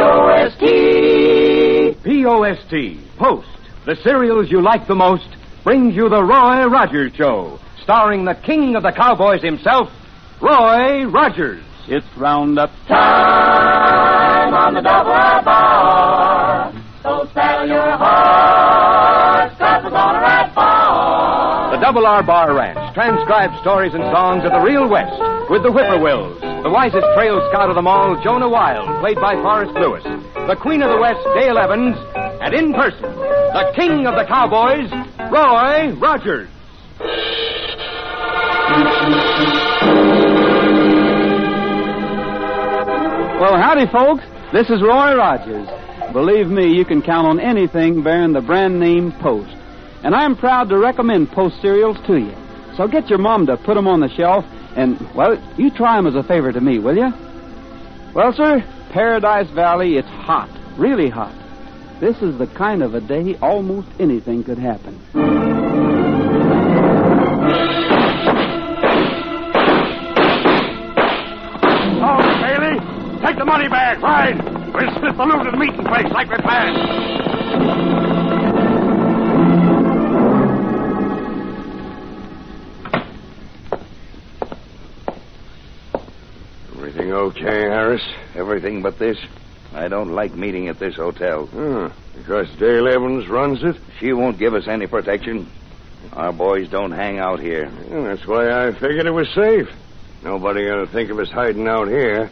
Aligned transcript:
P-O-S-T. 0.00 1.96
P-O-S-T, 2.02 3.00
Post, 3.18 3.48
the 3.84 3.96
cereals 3.96 4.50
you 4.50 4.62
like 4.62 4.88
the 4.88 4.94
most, 4.94 5.28
brings 5.62 5.94
you 5.94 6.08
the 6.08 6.24
Roy 6.24 6.64
Rogers 6.64 7.12
Show, 7.14 7.60
starring 7.82 8.24
the 8.24 8.32
king 8.34 8.76
of 8.76 8.82
the 8.82 8.92
cowboys 8.92 9.42
himself, 9.42 9.90
Roy 10.40 11.04
Rogers. 11.04 11.62
It's 11.86 12.06
roundup 12.16 12.70
Time 12.88 14.54
on 14.54 14.72
the 14.72 14.80
double 14.80 15.12
R 15.12 15.44
bar. 15.44 16.72
So 17.02 17.28
saddle 17.34 17.68
your 17.68 17.96
horse, 17.98 19.52
cause 19.58 19.84
we're 19.84 19.90
gonna 19.90 20.20
ride 20.20 20.50
far. 20.54 21.72
The 21.72 21.80
Double 21.80 22.06
R 22.06 22.22
Bar 22.22 22.54
Ranch 22.54 22.94
transcribes 22.94 23.58
stories 23.60 23.92
and 23.92 24.04
songs 24.04 24.44
of 24.44 24.52
the 24.52 24.60
real 24.60 24.88
West 24.88 25.20
with 25.50 25.62
the 25.62 25.70
Whippoorwills, 25.70 26.40
the 26.62 26.70
wisest 26.70 27.06
trail 27.14 27.40
scout 27.48 27.70
of 27.70 27.76
them 27.76 27.86
all, 27.86 28.20
Jonah 28.22 28.48
Wild, 28.48 29.00
played 29.00 29.16
by 29.16 29.34
Forrest 29.34 29.72
Lewis, 29.74 30.04
the 30.04 30.56
Queen 30.60 30.82
of 30.82 30.90
the 30.90 30.98
West, 31.00 31.20
Dale 31.34 31.56
Evans, 31.56 31.96
and 32.14 32.54
in 32.54 32.74
person, 32.74 33.02
the 33.02 33.72
King 33.74 34.06
of 34.06 34.14
the 34.14 34.24
Cowboys, 34.28 34.90
Roy 35.32 35.94
Rogers. 35.96 36.48
Well, 43.40 43.56
howdy, 43.56 43.86
folks. 43.90 44.22
This 44.52 44.68
is 44.68 44.82
Roy 44.82 45.16
Rogers. 45.16 45.66
Believe 46.12 46.48
me, 46.48 46.76
you 46.76 46.84
can 46.84 47.00
count 47.00 47.26
on 47.26 47.40
anything 47.40 48.02
bearing 48.02 48.32
the 48.32 48.42
brand 48.42 48.78
name 48.78 49.12
Post. 49.12 49.56
And 50.02 50.14
I'm 50.14 50.36
proud 50.36 50.68
to 50.68 50.78
recommend 50.78 51.30
Post 51.30 51.62
cereals 51.62 51.96
to 52.06 52.18
you. 52.18 52.34
So 52.76 52.86
get 52.86 53.08
your 53.08 53.18
mom 53.18 53.46
to 53.46 53.56
put 53.56 53.74
them 53.74 53.86
on 53.86 54.00
the 54.00 54.08
shelf, 54.10 54.44
and, 54.76 54.98
well, 55.14 55.36
you 55.56 55.70
try 55.70 55.98
'em 55.98 56.06
as 56.06 56.14
a 56.14 56.22
favor 56.22 56.52
to 56.52 56.60
me, 56.60 56.78
will 56.78 56.96
you? 56.96 57.12
Well, 58.14 58.32
sir, 58.32 58.62
Paradise 58.90 59.48
Valley, 59.50 59.96
it's 59.96 60.08
hot, 60.08 60.50
really 60.76 61.08
hot. 61.08 61.32
This 62.00 62.20
is 62.22 62.38
the 62.38 62.46
kind 62.46 62.82
of 62.82 62.94
a 62.94 63.00
day 63.00 63.36
almost 63.42 63.88
anything 63.98 64.42
could 64.42 64.58
happen. 64.58 64.98
Oh, 72.02 72.18
Bailey, 72.40 72.78
take 73.24 73.36
the 73.36 73.44
money 73.44 73.68
bag. 73.68 74.00
Ride. 74.02 74.38
We'll 74.72 74.90
split 74.94 75.16
the 75.16 75.24
loot 75.24 75.46
at 75.46 75.50
the 75.52 75.58
meeting 75.58 75.84
place 75.84 76.10
like 76.12 76.30
we 76.30 76.36
planned. 76.38 78.39
Everything 88.34 88.82
but 88.82 88.98
this. 88.98 89.18
I 89.72 89.88
don't 89.88 90.12
like 90.12 90.34
meeting 90.34 90.68
at 90.68 90.78
this 90.78 90.96
hotel. 90.96 91.46
Hmm. 91.46 91.88
Because 92.16 92.48
Dale 92.56 92.88
Evans 92.88 93.28
runs 93.28 93.62
it? 93.62 93.76
She 93.98 94.12
won't 94.12 94.38
give 94.38 94.54
us 94.54 94.66
any 94.68 94.86
protection. 94.86 95.48
Our 96.12 96.32
boys 96.32 96.68
don't 96.68 96.90
hang 96.90 97.18
out 97.18 97.40
here. 97.40 97.70
Yeah, 97.90 98.00
that's 98.02 98.26
why 98.26 98.66
I 98.66 98.72
figured 98.72 99.06
it 99.06 99.12
was 99.12 99.28
safe. 99.34 99.68
Nobody 100.22 100.64
to 100.64 100.86
think 100.86 101.10
of 101.10 101.18
us 101.18 101.30
hiding 101.30 101.68
out 101.68 101.88
here. 101.88 102.30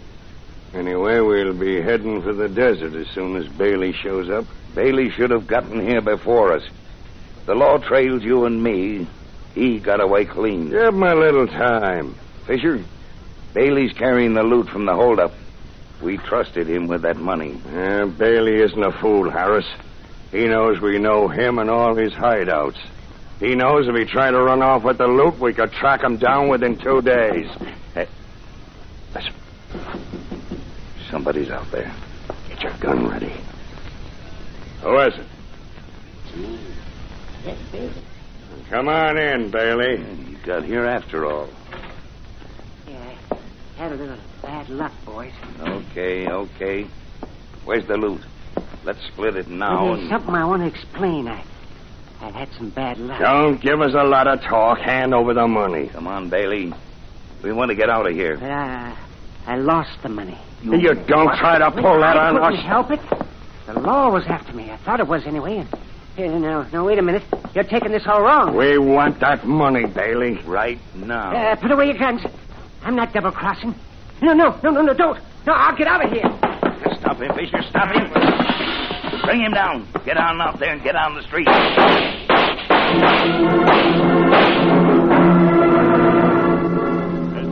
Anyway, 0.74 1.20
we'll 1.20 1.54
be 1.54 1.80
heading 1.80 2.20
for 2.22 2.32
the 2.34 2.48
desert 2.48 2.94
as 2.94 3.08
soon 3.08 3.36
as 3.36 3.48
Bailey 3.48 3.92
shows 3.92 4.28
up. 4.28 4.44
Bailey 4.74 5.10
should 5.10 5.30
have 5.30 5.46
gotten 5.46 5.80
here 5.80 6.02
before 6.02 6.52
us. 6.52 6.62
The 7.46 7.54
law 7.54 7.78
trails 7.78 8.22
you 8.22 8.44
and 8.44 8.62
me. 8.62 9.06
He 9.54 9.78
got 9.78 10.00
away 10.00 10.26
clean. 10.26 10.70
Give 10.70 10.94
him 10.94 11.02
a 11.02 11.14
little 11.14 11.46
time. 11.46 12.14
Fisher, 12.46 12.84
Bailey's 13.54 13.92
carrying 13.94 14.34
the 14.34 14.42
loot 14.42 14.68
from 14.68 14.84
the 14.84 14.94
holdup. 14.94 15.32
We 16.00 16.16
trusted 16.16 16.68
him 16.68 16.86
with 16.86 17.02
that 17.02 17.16
money. 17.16 17.60
Yeah, 17.72 18.04
Bailey 18.06 18.62
isn't 18.62 18.82
a 18.82 18.92
fool, 19.00 19.30
Harris. 19.30 19.66
He 20.30 20.46
knows 20.46 20.80
we 20.80 20.98
know 20.98 21.28
him 21.28 21.58
and 21.58 21.68
all 21.70 21.94
his 21.96 22.12
hideouts. 22.12 22.78
He 23.40 23.54
knows 23.54 23.88
if 23.88 23.94
he 23.94 24.04
tried 24.04 24.32
to 24.32 24.42
run 24.42 24.62
off 24.62 24.82
with 24.84 24.98
the 24.98 25.06
loot, 25.06 25.38
we 25.38 25.54
could 25.54 25.72
track 25.72 26.02
him 26.02 26.16
down 26.16 26.48
within 26.48 26.76
two 26.76 27.00
days. 27.02 27.48
Hey, 27.94 28.08
listen. 29.14 29.32
Somebody's 31.10 31.50
out 31.50 31.70
there. 31.70 31.92
Get 32.48 32.62
your 32.62 32.72
gun 32.78 33.08
ready. 33.08 33.32
Who 34.82 34.98
is 34.98 35.14
it? 35.18 35.26
Come 38.70 38.88
on 38.88 39.16
in, 39.16 39.50
Bailey. 39.50 39.98
You 40.30 40.36
got 40.44 40.64
here 40.64 40.84
after 40.84 41.24
all. 41.26 41.48
Yeah, 43.78 43.88
had 43.88 43.92
a 43.92 43.96
little 43.96 44.18
bad 44.42 44.68
luck, 44.68 44.92
boys. 45.04 45.32
Okay, 45.60 46.28
okay. 46.28 46.86
Where's 47.64 47.86
the 47.86 47.96
loot? 47.96 48.20
Let's 48.84 48.98
split 49.12 49.36
it 49.36 49.48
now. 49.48 49.86
There's 49.86 50.00
And... 50.00 50.10
something 50.10 50.34
I 50.34 50.44
want 50.44 50.62
to 50.62 50.68
explain. 50.68 51.28
I, 51.28 51.44
I've 52.20 52.34
had 52.34 52.48
some 52.56 52.70
bad 52.70 52.98
luck. 52.98 53.20
Don't 53.20 53.60
give 53.60 53.80
us 53.80 53.92
a 53.94 54.04
lot 54.04 54.26
of 54.26 54.40
talk. 54.42 54.78
Hand 54.78 55.14
over 55.14 55.34
the 55.34 55.46
money. 55.46 55.88
Come 55.88 56.06
on, 56.06 56.28
Bailey. 56.28 56.72
We 57.42 57.52
want 57.52 57.70
to 57.70 57.76
get 57.76 57.88
out 57.88 58.06
of 58.06 58.12
here. 58.14 58.36
But 58.36 58.50
I, 58.50 58.96
I 59.46 59.56
lost 59.56 60.02
the 60.02 60.08
money. 60.08 60.38
You 60.62 60.94
don't 60.94 61.36
try 61.38 61.58
to 61.58 61.70
pull 61.70 62.00
that 62.00 62.16
I 62.16 62.30
on 62.30 62.54
us. 62.54 62.64
help 62.64 62.90
it. 62.90 63.00
The 63.66 63.74
law 63.78 64.10
was 64.10 64.24
after 64.26 64.52
me. 64.54 64.70
I 64.70 64.76
thought 64.78 64.98
it 64.98 65.06
was 65.06 65.24
anyway. 65.26 65.58
And 65.58 65.68
here, 66.16 66.38
now, 66.40 66.62
now, 66.72 66.84
wait 66.84 66.98
a 66.98 67.02
minute. 67.02 67.22
You're 67.54 67.62
taking 67.64 67.92
this 67.92 68.02
all 68.08 68.22
wrong. 68.22 68.56
We 68.56 68.76
want 68.78 69.20
that 69.20 69.46
money, 69.46 69.86
Bailey. 69.86 70.34
Right 70.44 70.78
now. 70.96 71.30
Uh, 71.52 71.54
put 71.56 71.70
away 71.70 71.86
your 71.86 71.98
guns. 71.98 72.22
I'm 72.88 72.96
not 72.96 73.12
double 73.12 73.30
crossing. 73.30 73.74
No, 74.22 74.32
no, 74.32 74.58
no, 74.62 74.70
no, 74.70 74.80
no, 74.80 74.94
don't. 74.94 75.20
No, 75.46 75.52
I'll 75.52 75.76
get 75.76 75.86
out 75.86 76.06
of 76.06 76.10
here. 76.10 76.24
Stop 76.98 77.18
him, 77.18 77.34
Fisher. 77.34 77.62
Stop 77.68 77.94
him. 77.94 78.10
Bring 79.26 79.42
him 79.42 79.52
down. 79.52 79.86
Get 80.06 80.16
on 80.16 80.40
out 80.40 80.58
there 80.58 80.72
and 80.72 80.82
get 80.82 80.96
on 80.96 81.14
the 81.14 81.22
street. 81.24 81.46
As 81.46 81.54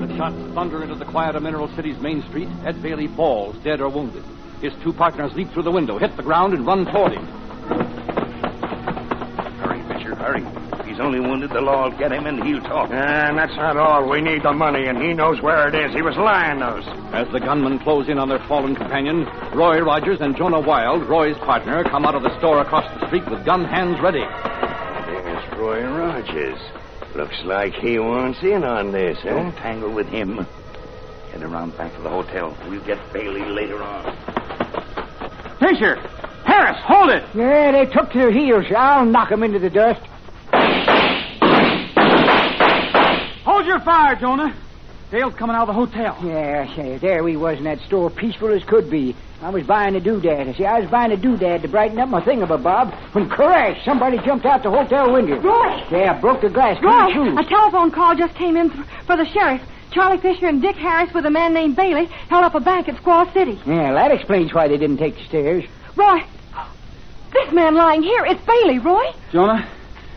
the 0.08 0.16
shots 0.16 0.36
thunder 0.54 0.82
into 0.82 0.94
the 0.94 1.04
quiet 1.04 1.36
of 1.36 1.42
Mineral 1.42 1.68
City's 1.76 2.00
main 2.00 2.22
street, 2.30 2.48
Ed 2.64 2.82
Bailey 2.82 3.08
falls, 3.08 3.62
dead 3.62 3.82
or 3.82 3.90
wounded. 3.90 4.24
His 4.62 4.72
two 4.82 4.94
partners 4.94 5.34
leap 5.34 5.50
through 5.50 5.64
the 5.64 5.70
window, 5.70 5.98
hit 5.98 6.16
the 6.16 6.22
ground, 6.22 6.54
and 6.54 6.66
run 6.66 6.86
toward 6.86 7.12
him. 7.12 7.26
Hurry, 9.60 9.82
Fisher, 9.82 10.14
hurry. 10.14 10.65
He's 10.96 11.04
only 11.04 11.20
wounded. 11.20 11.50
The 11.50 11.60
law 11.60 11.90
will 11.90 11.98
get 11.98 12.10
him 12.10 12.24
and 12.24 12.42
he'll 12.42 12.62
talk. 12.62 12.90
And 12.90 13.36
that's 13.36 13.54
not 13.56 13.76
all. 13.76 14.08
We 14.08 14.22
need 14.22 14.42
the 14.42 14.54
money, 14.54 14.86
and 14.86 14.96
he 14.96 15.12
knows 15.12 15.42
where 15.42 15.68
it 15.68 15.74
is. 15.74 15.94
He 15.94 16.00
was 16.00 16.16
lying 16.16 16.60
to 16.60 16.68
us. 16.68 16.86
As 17.12 17.30
the 17.32 17.38
gunmen 17.38 17.78
close 17.80 18.08
in 18.08 18.18
on 18.18 18.30
their 18.30 18.38
fallen 18.48 18.74
companion, 18.74 19.26
Roy 19.52 19.80
Rogers 19.80 20.22
and 20.22 20.34
Jonah 20.34 20.60
Wild, 20.60 21.06
Roy's 21.06 21.36
partner, 21.36 21.84
come 21.84 22.06
out 22.06 22.14
of 22.14 22.22
the 22.22 22.34
store 22.38 22.62
across 22.62 22.90
the 22.98 23.08
street 23.08 23.28
with 23.28 23.44
gun 23.44 23.66
hands 23.66 24.00
ready. 24.00 24.20
There's 24.20 25.58
Roy 25.58 25.84
Rogers. 25.84 26.58
Looks 27.14 27.44
like 27.44 27.74
he 27.74 27.98
wants 27.98 28.42
in 28.42 28.64
on 28.64 28.92
this, 28.92 29.18
huh? 29.20 29.34
Don't 29.34 29.56
tangle 29.56 29.92
with 29.92 30.06
him. 30.06 30.46
Head 31.30 31.42
around 31.42 31.76
back 31.76 31.94
to 31.94 32.00
the 32.00 32.08
hotel. 32.08 32.56
We'll 32.70 32.80
get 32.86 33.12
Bailey 33.12 33.44
later 33.44 33.82
on. 33.82 34.16
Fisher! 35.58 35.96
Harris, 36.46 36.78
hold 36.84 37.10
it! 37.10 37.22
Yeah, 37.34 37.72
they 37.72 37.84
took 37.84 38.12
to 38.12 38.18
their 38.18 38.32
heels. 38.32 38.64
I'll 38.74 39.04
knock 39.04 39.30
'em 39.30 39.42
into 39.42 39.58
the 39.58 39.68
dust. 39.68 40.00
Hold 43.76 43.84
your 43.86 43.94
fire, 43.94 44.16
Jonah. 44.16 44.54
Dale's 45.10 45.34
coming 45.34 45.54
out 45.54 45.68
of 45.68 45.74
the 45.74 45.74
hotel. 45.74 46.16
Yeah, 46.24 46.64
yeah, 46.76 46.96
there 46.98 47.22
we 47.22 47.36
was 47.36 47.58
in 47.58 47.64
that 47.64 47.78
store, 47.80 48.08
peaceful 48.08 48.48
as 48.54 48.64
could 48.64 48.88
be. 48.88 49.14
I 49.42 49.50
was 49.50 49.66
buying 49.66 49.94
a 49.94 50.00
doodad. 50.00 50.56
See, 50.56 50.64
I 50.64 50.80
was 50.80 50.90
buying 50.90 51.12
a 51.12 51.16
doodad 51.16 51.60
to 51.60 51.68
brighten 51.68 51.98
up 51.98 52.08
my 52.08 52.22
thingamabob 52.22 52.94
when 53.14 53.28
crash, 53.28 53.84
somebody 53.84 54.16
jumped 54.18 54.46
out 54.46 54.62
the 54.62 54.70
hotel 54.70 55.12
window. 55.12 55.38
Roy! 55.40 55.84
Yeah, 55.90 56.18
broke 56.18 56.40
the 56.40 56.48
glass. 56.48 56.82
Roy, 56.82 57.38
a 57.38 57.44
telephone 57.44 57.90
call 57.90 58.16
just 58.16 58.34
came 58.34 58.56
in 58.56 58.70
th- 58.70 58.86
for 59.04 59.16
the 59.18 59.26
sheriff. 59.26 59.60
Charlie 59.90 60.18
Fisher 60.18 60.46
and 60.46 60.62
Dick 60.62 60.76
Harris 60.76 61.12
with 61.12 61.26
a 61.26 61.30
man 61.30 61.52
named 61.52 61.76
Bailey 61.76 62.06
held 62.30 62.44
up 62.44 62.54
a 62.54 62.60
bank 62.60 62.88
at 62.88 62.96
Squaw 62.96 63.30
City. 63.34 63.60
Yeah, 63.66 63.92
that 63.92 64.10
explains 64.10 64.54
why 64.54 64.68
they 64.68 64.78
didn't 64.78 64.96
take 64.96 65.16
the 65.16 65.24
stairs. 65.24 65.64
Roy, 65.96 66.24
this 67.32 67.52
man 67.52 67.74
lying 67.74 68.02
here 68.02 68.24
is 68.24 68.38
Bailey, 68.40 68.78
Roy. 68.78 69.04
Jonah, 69.32 69.68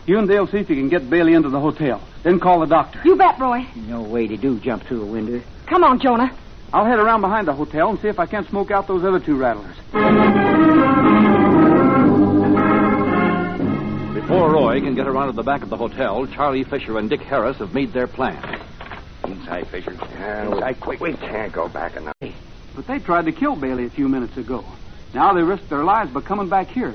you 0.06 0.18
and 0.18 0.28
Dale 0.28 0.48
see 0.48 0.58
if 0.58 0.70
you 0.70 0.76
can 0.76 0.90
get 0.90 1.10
Bailey 1.10 1.34
into 1.34 1.50
the 1.50 1.60
hotel. 1.60 2.02
Then 2.24 2.40
call 2.40 2.60
the 2.60 2.66
doctor. 2.66 3.02
You 3.06 3.16
bet, 3.16 3.40
Roy. 3.40 3.66
No 3.76 4.02
way 4.02 4.28
to 4.28 4.38
do 4.38 4.60
jump 4.60 4.84
through 4.84 5.04
a 5.04 5.06
window. 5.06 5.42
Come 5.68 5.84
on, 5.84 6.00
Jonah. 6.00 6.36
I'll 6.74 6.86
head 6.86 7.00
around 7.00 7.22
behind 7.22 7.48
the 7.48 7.54
hotel 7.54 7.90
and 7.90 8.00
see 8.00 8.08
if 8.08 8.20
I 8.20 8.26
can't 8.26 8.48
smoke 8.48 8.72
out 8.72 8.88
those 8.88 9.04
other 9.04 9.20
two 9.20 9.36
rattlers. 9.38 9.76
Before 14.14 14.52
Roy 14.52 14.80
can 14.82 14.94
get 14.94 15.08
around 15.08 15.28
to 15.28 15.34
the 15.34 15.44
back 15.44 15.64
of 15.64 15.70
the 15.70 15.78
hotel, 15.78 16.28
Charlie 16.28 16.64
Fisher 16.64 16.98
and 17.00 17.10
Dick 17.10 17.22
Harris 17.22 17.58
have 17.58 17.74
made 17.74 17.94
their 17.94 18.06
plan. 18.06 18.62
Inside, 19.24 19.68
Fisher. 19.68 19.94
Yeah, 19.94 20.52
Inside, 20.52 20.80
quick. 20.80 21.00
We 21.00 21.14
can't 21.14 21.52
go 21.52 21.68
back 21.68 21.96
enough. 21.96 22.16
But 22.76 22.86
they 22.88 23.00
tried 23.00 23.26
to 23.26 23.32
kill 23.32 23.56
Bailey 23.56 23.86
a 23.86 23.90
few 23.90 24.08
minutes 24.08 24.38
ago. 24.38 24.64
Now 25.14 25.34
they 25.34 25.42
risk 25.42 25.68
their 25.70 25.84
lives 25.84 26.12
by 26.12 26.22
coming 26.22 26.50
back 26.50 26.68
here. 26.68 26.94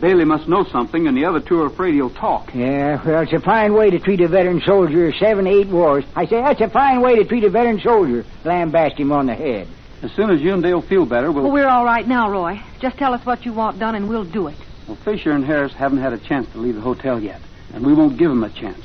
Bailey 0.00 0.24
must 0.26 0.46
know 0.46 0.64
something, 0.64 1.06
and 1.06 1.16
the 1.16 1.24
other 1.24 1.40
two 1.40 1.62
are 1.62 1.66
afraid 1.66 1.94
he'll 1.94 2.10
talk. 2.10 2.54
Yeah, 2.54 3.02
well, 3.02 3.22
it's 3.22 3.32
a 3.32 3.40
fine 3.40 3.72
way 3.72 3.90
to 3.90 3.98
treat 3.98 4.20
a 4.20 4.28
veteran 4.28 4.60
soldier 4.60 5.08
of 5.08 5.14
seven, 5.16 5.46
eight 5.46 5.68
wars. 5.68 6.04
I 6.14 6.26
say, 6.26 6.42
that's 6.42 6.60
a 6.60 6.68
fine 6.68 7.00
way 7.00 7.16
to 7.16 7.24
treat 7.24 7.44
a 7.44 7.48
veteran 7.50 7.80
soldier. 7.80 8.24
Lambast 8.44 8.98
him 8.98 9.10
on 9.10 9.26
the 9.26 9.34
head. 9.34 9.68
As 10.02 10.12
soon 10.12 10.30
as 10.30 10.42
you 10.42 10.52
and 10.52 10.62
Dale 10.62 10.82
feel 10.82 11.06
better, 11.06 11.32
we'll. 11.32 11.44
Well, 11.44 11.52
we're 11.52 11.68
all 11.68 11.84
right 11.84 12.06
now, 12.06 12.30
Roy. 12.30 12.60
Just 12.80 12.98
tell 12.98 13.14
us 13.14 13.24
what 13.24 13.46
you 13.46 13.54
want 13.54 13.78
done, 13.78 13.94
and 13.94 14.08
we'll 14.08 14.24
do 14.24 14.48
it. 14.48 14.56
Well, 14.86 14.96
Fisher 14.96 15.32
and 15.32 15.44
Harris 15.44 15.72
haven't 15.72 15.98
had 15.98 16.12
a 16.12 16.18
chance 16.18 16.46
to 16.52 16.58
leave 16.58 16.74
the 16.74 16.82
hotel 16.82 17.18
yet, 17.18 17.40
and 17.72 17.84
we 17.84 17.94
won't 17.94 18.18
give 18.18 18.28
them 18.28 18.44
a 18.44 18.50
chance. 18.50 18.80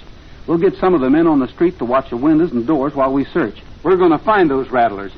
We'll 0.47 0.57
get 0.57 0.75
some 0.77 0.93
of 0.93 1.01
the 1.01 1.09
men 1.09 1.27
on 1.27 1.39
the 1.39 1.49
street 1.49 1.77
to 1.79 1.85
watch 1.85 2.09
the 2.09 2.17
windows 2.17 2.51
and 2.53 2.65
doors 2.65 2.95
while 2.95 3.11
we 3.11 3.25
search. 3.25 3.61
We're 3.83 3.97
going 3.97 4.11
to 4.11 4.17
find 4.17 4.49
those 4.49 4.69
rattlers. 4.69 5.11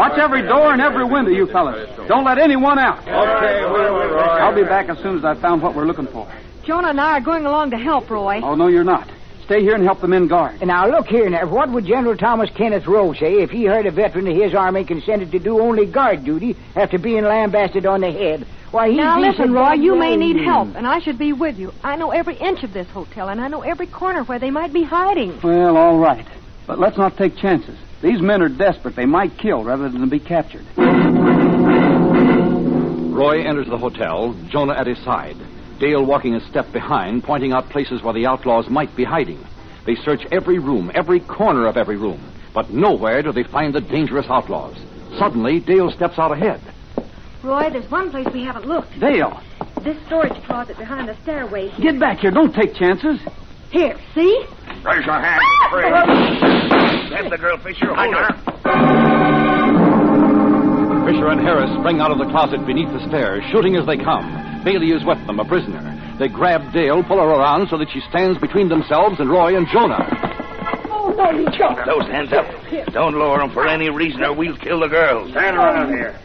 Watch 0.00 0.18
every 0.18 0.40
door 0.40 0.72
and 0.72 0.80
every 0.80 1.04
window, 1.04 1.30
you 1.30 1.46
fellas. 1.48 1.86
Don't 2.08 2.24
let 2.24 2.38
anyone 2.38 2.78
out. 2.78 3.00
Okay, 3.00 3.60
Roy. 3.60 4.16
I'll 4.16 4.54
be 4.54 4.62
back 4.62 4.88
as 4.88 4.96
soon 5.02 5.18
as 5.18 5.26
I've 5.26 5.40
found 5.40 5.60
what 5.60 5.74
we're 5.74 5.84
looking 5.84 6.06
for. 6.06 6.26
Jonah 6.64 6.88
and 6.88 6.98
I 6.98 7.18
are 7.18 7.20
going 7.20 7.44
along 7.44 7.72
to 7.72 7.76
help, 7.76 8.08
Roy. 8.08 8.40
Oh, 8.42 8.54
no, 8.54 8.68
you're 8.68 8.82
not. 8.82 9.06
Stay 9.44 9.60
here 9.60 9.74
and 9.74 9.84
help 9.84 10.00
the 10.00 10.08
men 10.08 10.26
guard. 10.26 10.58
Now, 10.62 10.88
look 10.88 11.06
here, 11.06 11.28
now. 11.28 11.44
What 11.44 11.68
would 11.72 11.84
General 11.84 12.16
Thomas 12.16 12.48
Kenneth 12.56 12.86
Rowe 12.86 13.12
say 13.12 13.42
if 13.42 13.50
he 13.50 13.66
heard 13.66 13.84
a 13.84 13.90
veteran 13.90 14.26
of 14.26 14.34
his 14.34 14.54
army 14.54 14.84
consented 14.84 15.32
to 15.32 15.38
do 15.38 15.60
only 15.60 15.84
guard 15.84 16.24
duty 16.24 16.56
after 16.74 16.98
being 16.98 17.24
lambasted 17.24 17.84
on 17.84 18.00
the 18.00 18.10
head? 18.10 18.46
Why, 18.70 18.88
he'd 18.88 18.96
Now 18.96 19.16
be 19.16 19.28
listen, 19.28 19.52
Roy, 19.52 19.74
you 19.74 19.96
may 19.96 20.16
need 20.16 20.38
hmm. 20.38 20.44
help, 20.44 20.76
and 20.76 20.86
I 20.86 21.00
should 21.00 21.18
be 21.18 21.34
with 21.34 21.58
you. 21.58 21.74
I 21.84 21.96
know 21.96 22.10
every 22.10 22.36
inch 22.36 22.62
of 22.62 22.72
this 22.72 22.88
hotel, 22.88 23.28
and 23.28 23.38
I 23.38 23.48
know 23.48 23.60
every 23.60 23.86
corner 23.86 24.24
where 24.24 24.38
they 24.38 24.50
might 24.50 24.72
be 24.72 24.82
hiding. 24.82 25.38
Well, 25.42 25.76
all 25.76 25.98
right. 25.98 26.26
But 26.66 26.78
let's 26.78 26.96
not 26.96 27.18
take 27.18 27.36
chances. 27.36 27.76
These 28.02 28.20
men 28.22 28.42
are 28.42 28.48
desperate. 28.48 28.96
They 28.96 29.04
might 29.06 29.36
kill 29.38 29.62
rather 29.64 29.88
than 29.90 30.08
be 30.08 30.20
captured. 30.20 30.64
Roy 33.12 33.42
enters 33.46 33.68
the 33.68 33.76
hotel, 33.78 34.34
Jonah 34.48 34.72
at 34.74 34.86
his 34.86 34.98
side. 35.04 35.36
Dale 35.78 36.04
walking 36.04 36.34
a 36.34 36.40
step 36.48 36.72
behind, 36.72 37.22
pointing 37.24 37.52
out 37.52 37.68
places 37.70 38.02
where 38.02 38.14
the 38.14 38.26
outlaws 38.26 38.68
might 38.70 38.94
be 38.96 39.04
hiding. 39.04 39.44
They 39.86 39.94
search 39.96 40.20
every 40.32 40.58
room, 40.58 40.90
every 40.94 41.20
corner 41.20 41.66
of 41.66 41.76
every 41.76 41.96
room, 41.96 42.20
but 42.54 42.70
nowhere 42.70 43.22
do 43.22 43.32
they 43.32 43.42
find 43.44 43.74
the 43.74 43.80
dangerous 43.80 44.26
outlaws. 44.28 44.76
Suddenly, 45.18 45.60
Dale 45.60 45.90
steps 45.90 46.18
out 46.18 46.32
ahead. 46.32 46.60
Roy, 47.42 47.68
there's 47.70 47.90
one 47.90 48.10
place 48.10 48.26
we 48.32 48.44
haven't 48.44 48.66
looked. 48.66 48.98
Dale, 49.00 49.40
This 49.82 49.96
storage 50.06 50.42
closet 50.44 50.76
behind 50.78 51.08
the 51.08 51.16
stairway. 51.22 51.70
get 51.80 51.98
back 51.98 52.18
here. 52.18 52.30
Don't 52.30 52.54
take 52.54 52.74
chances. 52.74 53.18
Here, 53.70 53.98
see? 54.14 54.44
Raise 54.84 55.04
your 55.06 55.20
hand. 55.20 55.40
Ah! 55.42 56.70
Free. 56.70 56.79
Grab 57.10 57.28
the 57.28 57.38
girl, 57.38 57.58
Fisher. 57.58 57.90
I 57.92 58.04
Hold 58.04 58.14
got 58.14 58.30
her. 58.30 58.40
Fisher 61.10 61.26
and 61.26 61.40
Harris 61.40 61.70
spring 61.80 61.98
out 61.98 62.12
of 62.12 62.18
the 62.18 62.26
closet 62.30 62.64
beneath 62.64 62.92
the 62.92 63.04
stairs, 63.08 63.42
shooting 63.50 63.74
as 63.74 63.84
they 63.84 63.96
come. 63.96 64.62
Bailey 64.62 64.92
is 64.92 65.04
with 65.04 65.18
them, 65.26 65.40
a 65.40 65.44
prisoner. 65.44 65.82
They 66.20 66.28
grab 66.28 66.72
Dale, 66.72 67.02
pull 67.02 67.18
her 67.18 67.26
around 67.26 67.68
so 67.68 67.78
that 67.78 67.90
she 67.90 68.00
stands 68.10 68.38
between 68.38 68.68
themselves 68.68 69.18
and 69.18 69.28
Roy 69.28 69.56
and 69.56 69.66
Jonah. 69.66 70.06
Oh, 70.88 71.12
no, 71.16 71.30
you 71.30 71.46
Keep 71.50 71.84
those 71.84 72.06
hands 72.06 72.32
up. 72.32 72.46
Don't 72.92 73.14
lower 73.14 73.38
them 73.38 73.50
for 73.50 73.66
any 73.66 73.90
reason 73.90 74.22
or 74.22 74.32
we'll 74.32 74.56
kill 74.58 74.78
the 74.78 74.86
girls. 74.88 75.32
Stand 75.32 75.56
around 75.56 75.88
here. 75.88 76.16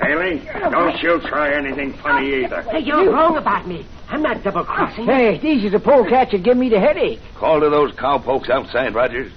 Bailey, 0.00 0.40
don't 0.70 0.96
you 1.02 1.20
try 1.28 1.52
anything 1.54 1.92
funny 1.92 2.44
either. 2.44 2.62
Hey, 2.62 2.80
you're 2.80 3.12
wrong 3.12 3.36
about 3.36 3.68
me. 3.68 3.84
I'm 4.08 4.22
not 4.22 4.42
double 4.42 4.64
crossing. 4.64 5.04
Hey, 5.04 5.38
these 5.38 5.64
are 5.66 5.70
the 5.70 5.78
polecats 5.78 6.32
that 6.32 6.42
give 6.42 6.56
me 6.56 6.70
the 6.70 6.80
headache. 6.80 7.20
Call 7.34 7.60
to 7.60 7.68
those 7.68 7.92
cowpokes 7.96 8.48
outside, 8.48 8.94
Rogers. 8.94 9.30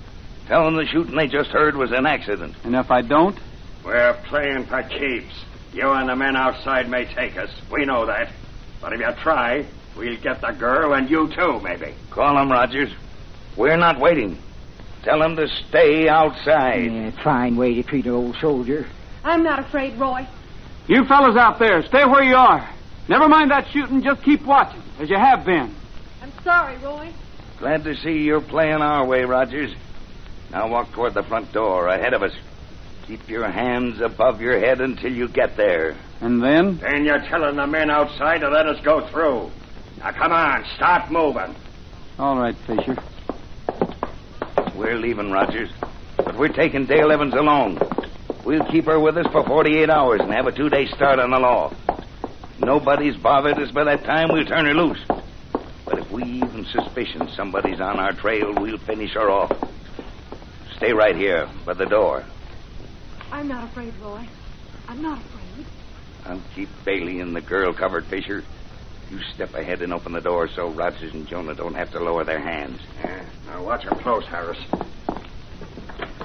Tell 0.47 0.65
them 0.65 0.75
the 0.75 0.85
shooting 0.85 1.15
they 1.15 1.27
just 1.27 1.49
heard 1.49 1.75
was 1.75 1.91
an 1.91 2.05
accident. 2.05 2.55
And 2.63 2.75
if 2.75 2.91
I 2.91 3.01
don't, 3.01 3.37
We're 3.83 4.13
playing 4.25 4.65
for 4.65 4.83
keeps. 4.83 5.33
You 5.73 5.89
and 5.91 6.07
the 6.09 6.15
men 6.15 6.35
outside 6.35 6.89
may 6.89 7.05
take 7.05 7.37
us. 7.37 7.49
We 7.71 7.85
know 7.85 8.05
that. 8.05 8.29
But 8.81 8.93
if 8.93 8.99
you 8.99 9.11
try, 9.21 9.65
we'll 9.97 10.17
get 10.17 10.41
the 10.41 10.51
girl 10.51 10.93
and 10.93 11.09
you 11.09 11.27
too, 11.33 11.59
maybe. 11.61 11.93
Call 12.11 12.35
them, 12.35 12.51
Rogers. 12.51 12.91
We're 13.57 13.77
not 13.77 13.99
waiting. 13.99 14.37
Tell 15.03 15.19
them 15.19 15.35
to 15.35 15.47
stay 15.47 16.07
outside. 16.07 16.91
Yeah, 16.91 17.11
fine 17.23 17.55
way 17.57 17.75
to 17.75 17.83
treat 17.83 18.05
an 18.05 18.11
old 18.11 18.35
soldier. 18.37 18.87
I'm 19.23 19.43
not 19.43 19.59
afraid, 19.59 19.97
Roy. 19.97 20.27
you 20.87 21.05
fellas 21.05 21.35
out 21.35 21.57
there, 21.59 21.83
stay 21.85 22.05
where 22.05 22.23
you 22.23 22.35
are. 22.35 22.67
Never 23.07 23.27
mind 23.27 23.51
that 23.51 23.67
shooting. 23.71 24.01
Just 24.03 24.23
keep 24.23 24.43
watching, 24.45 24.81
as 24.99 25.09
you 25.09 25.17
have 25.17 25.45
been. 25.45 25.73
I'm 26.21 26.31
sorry, 26.43 26.77
Roy. 26.77 27.11
Glad 27.59 27.83
to 27.83 27.95
see 27.97 28.19
you're 28.23 28.41
playing 28.41 28.81
our 28.81 29.05
way, 29.05 29.23
Rogers. 29.25 29.73
Now 30.55 30.69
walk 30.69 30.93
toward 30.93 31.13
the 31.13 31.23
front 31.23 31.51
door 31.51 31.89
ahead 31.89 32.13
of 32.13 32.23
us. 32.23 32.31
Keep 33.07 33.27
your 33.27 33.45
hands 33.45 33.99
above 33.99 34.39
your 34.39 34.57
head 34.57 34.79
until 34.79 35.11
you 35.11 35.27
get 35.27 35.57
there. 35.57 35.97
And 36.21 36.41
then, 36.41 36.77
Then 36.77 37.03
you're 37.03 37.19
telling 37.19 37.57
the 37.57 37.67
men 37.67 37.89
outside 37.91 38.37
to 38.39 38.47
let 38.49 38.65
us 38.65 38.79
go 38.81 39.05
through. 39.09 39.51
Now 39.99 40.11
come 40.11 40.31
on, 40.31 40.63
start 40.77 41.11
moving. 41.11 41.53
all 42.17 42.37
right, 42.37 42.55
Fisher. 42.65 42.95
We're 44.77 44.95
leaving, 44.95 45.29
Rogers. 45.29 45.71
But 46.15 46.37
we're 46.37 46.47
taking 46.47 46.85
Dale 46.85 47.11
Evans 47.11 47.33
along. 47.33 47.81
We'll 48.45 48.63
keep 48.63 48.85
her 48.85 48.97
with 48.97 49.17
us 49.17 49.27
for 49.33 49.43
48 49.43 49.89
hours 49.89 50.21
and 50.21 50.31
have 50.31 50.47
a 50.47 50.53
two 50.53 50.69
day 50.69 50.85
start 50.85 51.19
on 51.19 51.31
the 51.31 51.39
law. 51.39 51.73
Nobody's 52.59 53.17
bothered 53.17 53.59
us 53.59 53.71
by 53.71 53.83
that 53.83 54.05
time, 54.05 54.29
we'll 54.31 54.45
turn 54.45 54.65
her 54.67 54.73
loose. 54.73 55.03
But 55.83 55.99
if 55.99 56.09
we 56.11 56.23
even 56.23 56.63
suspicion 56.63 57.27
somebody's 57.35 57.81
on 57.81 57.99
our 57.99 58.13
trail, 58.13 58.53
we'll 58.55 58.77
finish 58.77 59.15
her 59.15 59.29
off. 59.29 59.51
Stay 60.77 60.91
right 60.93 61.15
here 61.15 61.49
by 61.65 61.73
the 61.73 61.85
door. 61.85 62.23
I'm 63.31 63.47
not 63.47 63.63
afraid, 63.71 63.93
Roy. 64.01 64.27
I'm 64.87 65.01
not 65.01 65.19
afraid. 65.19 65.65
I'll 66.25 66.41
keep 66.53 66.69
Bailey 66.83 67.19
and 67.19 67.35
the 67.35 67.41
girl 67.41 67.73
covered, 67.73 68.05
Fisher. 68.05 68.43
You 69.11 69.19
step 69.33 69.53
ahead 69.53 69.81
and 69.81 69.93
open 69.93 70.13
the 70.13 70.21
door 70.21 70.49
so 70.55 70.69
Rogers 70.71 71.13
and 71.13 71.27
Jonah 71.27 71.53
don't 71.53 71.75
have 71.75 71.91
to 71.91 71.99
lower 71.99 72.23
their 72.23 72.39
hands. 72.39 72.79
Yeah, 73.03 73.25
now 73.45 73.63
watch 73.63 73.83
her 73.83 73.95
close, 74.01 74.25
Harris. 74.25 74.57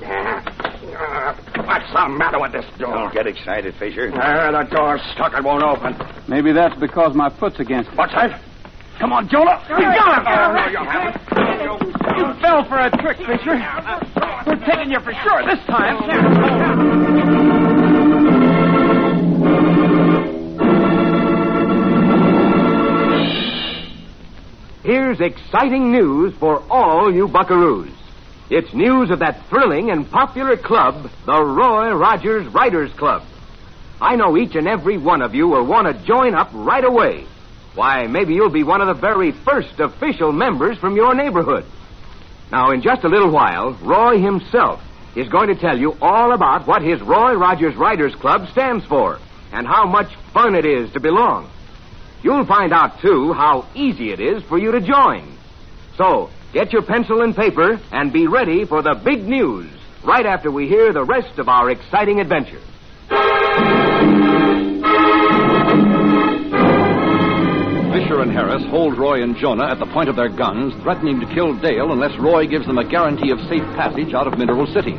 Yeah. 0.00 0.42
Uh, 0.46 1.34
what's 1.64 1.92
the 1.92 2.08
matter 2.08 2.40
with 2.40 2.52
this 2.52 2.64
door? 2.78 2.94
Don't 2.94 3.12
get 3.12 3.26
excited, 3.26 3.74
Fisher. 3.78 4.10
Uh, 4.12 4.50
the 4.50 4.70
door's 4.74 5.02
stuck. 5.12 5.34
It 5.34 5.44
won't 5.44 5.62
open. 5.62 5.94
Maybe 6.26 6.52
that's 6.52 6.78
because 6.80 7.14
my 7.14 7.28
foot's 7.38 7.60
against 7.60 7.90
it. 7.92 7.98
What's 7.98 8.14
that? 8.14 8.40
Come 8.98 9.12
on, 9.12 9.28
Jonah. 9.28 9.62
You 9.68 9.76
got 9.76 10.26
Oh, 10.26 10.52
no, 10.54 10.68
you 10.68 10.78
haven't. 10.78 11.20
You 12.18 12.40
fell 12.40 12.64
for 12.64 12.78
a 12.78 12.90
trick, 12.90 13.18
Fisher. 13.18 13.56
We're 14.50 14.66
taking 14.66 14.90
you 14.90 14.98
for 14.98 15.12
sure 15.12 15.46
this 15.46 15.64
time. 15.66 15.96
Here's 24.82 25.20
exciting 25.20 25.92
news 25.92 26.34
for 26.40 26.64
all 26.68 27.14
you 27.14 27.28
buckaroos. 27.28 27.92
It's 28.50 28.74
news 28.74 29.10
of 29.12 29.20
that 29.20 29.46
thrilling 29.48 29.92
and 29.92 30.10
popular 30.10 30.56
club, 30.56 31.08
the 31.26 31.40
Roy 31.40 31.92
Rogers 31.92 32.48
Riders 32.48 32.92
Club. 32.94 33.22
I 34.00 34.16
know 34.16 34.36
each 34.36 34.56
and 34.56 34.66
every 34.66 34.98
one 34.98 35.22
of 35.22 35.32
you 35.32 35.46
will 35.46 35.64
want 35.64 35.86
to 35.86 36.04
join 36.04 36.34
up 36.34 36.50
right 36.52 36.84
away. 36.84 37.24
Why, 37.76 38.08
maybe 38.08 38.34
you'll 38.34 38.50
be 38.50 38.64
one 38.64 38.80
of 38.80 38.88
the 38.88 39.00
very 39.00 39.30
first 39.30 39.78
official 39.78 40.32
members 40.32 40.76
from 40.78 40.96
your 40.96 41.14
neighborhood. 41.14 41.66
Now, 42.50 42.72
in 42.72 42.82
just 42.82 43.04
a 43.04 43.08
little 43.08 43.30
while, 43.30 43.72
Roy 43.82 44.18
himself 44.20 44.82
is 45.14 45.28
going 45.28 45.48
to 45.48 45.54
tell 45.54 45.78
you 45.78 45.96
all 46.00 46.32
about 46.32 46.66
what 46.66 46.82
his 46.82 47.00
Roy 47.00 47.34
Rogers 47.34 47.76
Riders 47.76 48.14
Club 48.16 48.48
stands 48.50 48.84
for 48.86 49.18
and 49.52 49.66
how 49.66 49.86
much 49.86 50.14
fun 50.32 50.54
it 50.54 50.64
is 50.64 50.92
to 50.92 51.00
belong. 51.00 51.50
You'll 52.22 52.46
find 52.46 52.72
out, 52.72 53.00
too, 53.00 53.32
how 53.32 53.66
easy 53.74 54.12
it 54.12 54.20
is 54.20 54.42
for 54.44 54.58
you 54.58 54.72
to 54.72 54.80
join. 54.80 55.36
So, 55.96 56.30
get 56.52 56.72
your 56.72 56.82
pencil 56.82 57.22
and 57.22 57.34
paper 57.34 57.80
and 57.92 58.12
be 58.12 58.26
ready 58.26 58.64
for 58.64 58.82
the 58.82 58.94
big 58.94 59.26
news 59.26 59.70
right 60.04 60.26
after 60.26 60.50
we 60.50 60.68
hear 60.68 60.92
the 60.92 61.04
rest 61.04 61.38
of 61.38 61.48
our 61.48 61.70
exciting 61.70 62.20
adventure. 62.20 62.60
And 68.20 68.30
Harris 68.32 68.62
hold 68.68 68.98
Roy 68.98 69.22
and 69.22 69.34
Jonah 69.34 69.64
at 69.64 69.78
the 69.78 69.86
point 69.86 70.10
of 70.10 70.14
their 70.14 70.28
guns, 70.28 70.74
threatening 70.82 71.20
to 71.20 71.34
kill 71.34 71.56
Dale 71.58 71.90
unless 71.90 72.12
Roy 72.20 72.46
gives 72.46 72.66
them 72.66 72.76
a 72.76 72.84
guarantee 72.84 73.30
of 73.30 73.40
safe 73.48 73.64
passage 73.80 74.12
out 74.12 74.26
of 74.26 74.36
Mineral 74.36 74.66
City. 74.66 74.92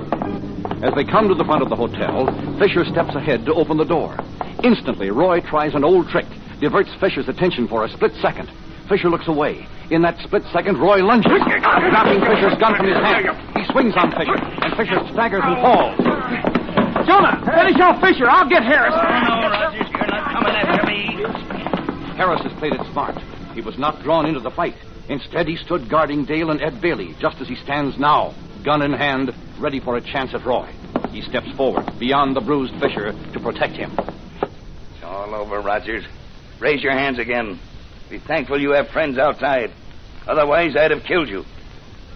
As 0.82 0.90
they 0.98 1.06
come 1.06 1.30
to 1.30 1.36
the 1.36 1.46
front 1.46 1.62
of 1.62 1.70
the 1.70 1.76
hotel, 1.76 2.26
Fisher 2.58 2.84
steps 2.84 3.14
ahead 3.14 3.46
to 3.46 3.54
open 3.54 3.78
the 3.78 3.86
door. 3.86 4.18
Instantly, 4.64 5.12
Roy 5.12 5.40
tries 5.40 5.76
an 5.76 5.84
old 5.84 6.10
trick, 6.10 6.26
diverts 6.60 6.90
Fisher's 7.00 7.30
attention 7.30 7.68
for 7.68 7.86
a 7.86 7.90
split 7.90 8.12
second. 8.24 8.50
Fisher 8.90 9.08
looks 9.08 9.28
away. 9.28 9.68
In 9.92 10.02
that 10.02 10.18
split 10.26 10.42
second, 10.52 10.80
Roy 10.80 11.06
lunges, 11.06 11.30
dropping 11.30 12.26
Fisher's 12.26 12.58
gun 12.58 12.74
from 12.76 12.88
his 12.90 12.98
hand. 12.98 13.30
He 13.54 13.64
swings 13.72 13.94
on 14.02 14.10
Fisher, 14.18 14.34
and 14.34 14.74
Fisher 14.74 14.98
staggers 15.14 15.46
and 15.46 15.62
falls. 15.62 15.94
Jonah, 17.06 17.38
finish 17.46 17.78
off 17.86 18.02
Fisher. 18.02 18.26
I'll 18.26 18.50
get 18.50 18.64
Harris. 18.64 18.98
no, 18.98 19.46
Rogers, 19.46 19.86
you're 19.94 20.10
not 20.10 20.26
coming 20.34 20.58
after 20.58 20.88
me. 20.90 21.51
Harris 22.22 22.44
has 22.44 22.54
played 22.60 22.74
it 22.74 22.82
smart. 22.92 23.18
He 23.56 23.62
was 23.62 23.80
not 23.80 24.04
drawn 24.04 24.28
into 24.28 24.42
the 24.42 24.52
fight. 24.52 24.76
Instead, 25.10 25.48
he 25.48 25.56
stood 25.56 25.90
guarding 25.90 26.24
Dale 26.24 26.52
and 26.52 26.62
Ed 26.62 26.80
Bailey, 26.80 27.16
just 27.20 27.42
as 27.42 27.48
he 27.48 27.56
stands 27.56 27.98
now, 27.98 28.36
gun 28.64 28.84
in 28.84 28.94
hand, 28.94 29.34
ready 29.58 29.80
for 29.80 29.98
a 29.98 30.02
chance 30.02 30.32
at 30.36 30.46
Roy. 30.46 30.70
He 31.10 31.24
steps 31.24 31.52
forward, 31.54 31.98
beyond 31.98 32.36
the 32.36 32.42
bruised 32.42 32.76
Fisher, 32.80 33.14
to 33.34 33.40
protect 33.40 33.74
him. 33.74 33.98
It's 34.40 35.04
all 35.04 35.34
over, 35.34 35.62
Rogers. 35.62 36.06
Raise 36.60 36.84
your 36.84 36.92
hands 36.92 37.18
again. 37.18 37.60
Be 38.12 38.20
thankful 38.20 38.62
you 38.62 38.74
have 38.74 38.90
friends 38.90 39.18
outside. 39.18 39.72
Otherwise, 40.28 40.76
I'd 40.76 40.92
have 40.92 41.04
killed 41.04 41.28
you. 41.28 41.44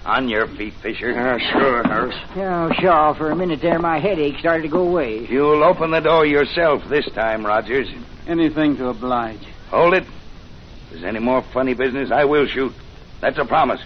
On 0.05 0.29
your 0.29 0.45
feet, 0.49 0.75
Fisher. 0.83 1.13
Yeah, 1.13 1.39
sure, 1.51 1.81
Harris. 1.81 2.15
Oh, 2.35 2.71
sure. 2.79 3.15
For 3.15 3.31
a 3.31 3.35
minute 3.35 3.59
there, 3.59 3.79
my 3.79 3.97
headache 3.97 4.37
started 4.37 4.61
to 4.61 4.69
go 4.69 4.87
away. 4.87 5.25
You'll 5.25 5.63
open 5.63 5.89
the 5.89 5.99
door 5.99 6.27
yourself 6.27 6.83
this 6.89 7.09
time, 7.15 7.43
Rogers. 7.43 7.87
Anything 8.27 8.77
to 8.77 8.89
oblige. 8.89 9.41
Hold 9.69 9.93
it. 9.93 10.03
If 10.03 10.91
there's 10.91 11.03
any 11.03 11.19
more 11.19 11.41
funny 11.53 11.73
business, 11.73 12.11
I 12.11 12.25
will 12.25 12.47
shoot. 12.47 12.73
That's 13.21 13.37
a 13.37 13.45
promise. 13.45 13.81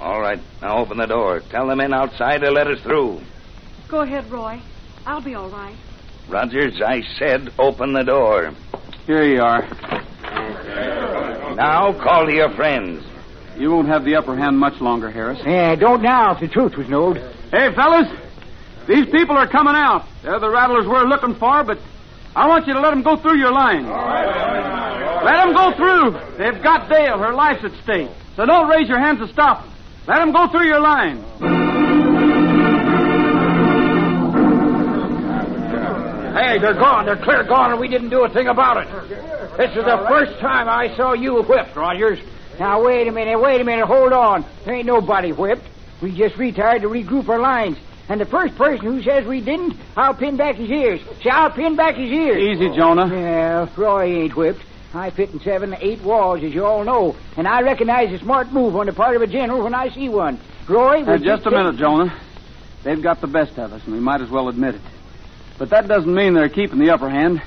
All 0.00 0.20
right, 0.20 0.40
now 0.62 0.78
open 0.78 0.98
the 0.98 1.06
door. 1.06 1.40
Tell 1.50 1.66
the 1.66 1.76
men 1.76 1.92
outside 1.92 2.38
to 2.38 2.50
let 2.50 2.66
us 2.68 2.80
through. 2.82 3.20
Go 3.88 4.00
ahead, 4.00 4.30
Roy. 4.30 4.60
I'll 5.04 5.22
be 5.22 5.34
all 5.34 5.50
right. 5.50 5.76
Rogers, 6.28 6.80
I 6.84 7.02
said 7.18 7.50
open 7.58 7.92
the 7.94 8.04
door. 8.04 8.52
Here 9.06 9.24
you 9.24 9.40
are. 9.40 9.62
Now 11.54 11.92
call 11.92 12.26
to 12.26 12.32
your 12.32 12.50
friends. 12.54 13.04
You 13.56 13.72
won't 13.72 13.88
have 13.88 14.04
the 14.04 14.14
upper 14.14 14.36
hand 14.36 14.58
much 14.58 14.80
longer, 14.80 15.10
Harris. 15.10 15.40
Yeah, 15.44 15.74
don't 15.74 16.02
now 16.02 16.34
if 16.34 16.40
the 16.40 16.48
truth 16.48 16.76
was 16.76 16.88
known. 16.88 17.16
Hey, 17.50 17.74
fellas, 17.74 18.06
these 18.86 19.06
people 19.06 19.36
are 19.36 19.48
coming 19.48 19.74
out. 19.74 20.06
They're 20.22 20.38
the 20.38 20.50
rattlers 20.50 20.86
we're 20.86 21.04
looking 21.04 21.34
for, 21.34 21.64
but 21.64 21.78
I 22.36 22.46
want 22.46 22.68
you 22.68 22.74
to 22.74 22.80
let 22.80 22.90
them 22.90 23.02
go 23.02 23.16
through 23.16 23.38
your 23.38 23.50
line. 23.50 23.84
Let 25.24 25.44
them 25.44 25.54
go 25.54 25.72
through. 25.76 26.36
They've 26.38 26.62
got 26.62 26.88
Dale. 26.88 27.18
Her 27.18 27.32
life's 27.34 27.64
at 27.64 27.72
stake. 27.82 28.10
So 28.36 28.46
don't 28.46 28.68
raise 28.68 28.88
your 28.88 28.98
hands 29.00 29.18
to 29.20 29.28
stop 29.28 29.62
them. 29.62 29.72
Let 30.06 30.18
them 30.18 30.32
go 30.32 30.48
through 30.48 30.66
your 30.66 30.80
line. 30.80 31.22
Hey, 36.34 36.58
they're 36.58 36.74
gone. 36.74 37.06
They're 37.06 37.16
clear 37.16 37.42
gone, 37.44 37.72
and 37.72 37.80
we 37.80 37.88
didn't 37.88 38.10
do 38.10 38.24
a 38.24 38.28
thing 38.28 38.46
about 38.46 38.76
it. 38.78 38.88
This 39.58 39.70
is 39.70 39.84
the 39.84 40.06
first 40.08 40.38
time 40.40 40.68
I 40.68 40.94
saw 40.96 41.12
you 41.12 41.42
whipped, 41.42 41.74
Rogers. 41.74 42.20
Now, 42.58 42.84
wait 42.84 43.08
a 43.08 43.12
minute, 43.12 43.38
wait 43.40 43.60
a 43.60 43.64
minute, 43.64 43.86
hold 43.86 44.12
on. 44.12 44.44
There 44.64 44.74
ain't 44.74 44.86
nobody 44.86 45.32
whipped. 45.32 45.64
We 46.00 46.16
just 46.16 46.36
retired 46.36 46.82
to 46.82 46.88
regroup 46.88 47.28
our 47.28 47.40
lines. 47.40 47.76
And 48.08 48.20
the 48.20 48.26
first 48.26 48.56
person 48.56 48.86
who 48.86 49.02
says 49.02 49.26
we 49.26 49.40
didn't, 49.40 49.74
I'll 49.96 50.14
pin 50.14 50.36
back 50.36 50.56
his 50.56 50.70
ears. 50.70 51.00
See, 51.22 51.28
I'll 51.28 51.50
pin 51.50 51.76
back 51.76 51.96
his 51.96 52.10
ears. 52.10 52.56
Easy, 52.56 52.74
Jonah. 52.74 53.08
Yeah, 53.08 53.68
Roy 53.76 54.22
ain't 54.22 54.36
whipped. 54.36 54.62
I 54.94 55.10
fit 55.10 55.30
in 55.30 55.40
seven, 55.40 55.76
eight 55.80 56.00
walls, 56.02 56.42
as 56.42 56.54
you 56.54 56.64
all 56.64 56.82
know. 56.84 57.14
And 57.36 57.46
I 57.46 57.60
recognize 57.60 58.10
a 58.12 58.18
smart 58.18 58.52
move 58.52 58.74
on 58.74 58.86
the 58.86 58.92
part 58.92 59.16
of 59.16 59.22
a 59.22 59.26
general 59.26 59.62
when 59.64 59.74
I 59.74 59.90
see 59.90 60.08
one. 60.08 60.40
Roy, 60.66 61.02
uh, 61.02 61.04
Now, 61.04 61.12
was 61.12 61.22
just 61.22 61.46
a 61.46 61.50
minute, 61.50 61.76
Jonah. 61.76 62.18
They've 62.84 63.02
got 63.02 63.20
the 63.20 63.26
best 63.26 63.58
of 63.58 63.72
us, 63.72 63.82
and 63.84 63.92
we 63.94 64.00
might 64.00 64.20
as 64.22 64.30
well 64.30 64.48
admit 64.48 64.76
it. 64.76 64.80
But 65.58 65.70
that 65.70 65.88
doesn't 65.88 66.12
mean 66.14 66.34
they're 66.34 66.48
keeping 66.48 66.78
the 66.78 66.90
upper 66.90 67.10
hand. 67.10 67.42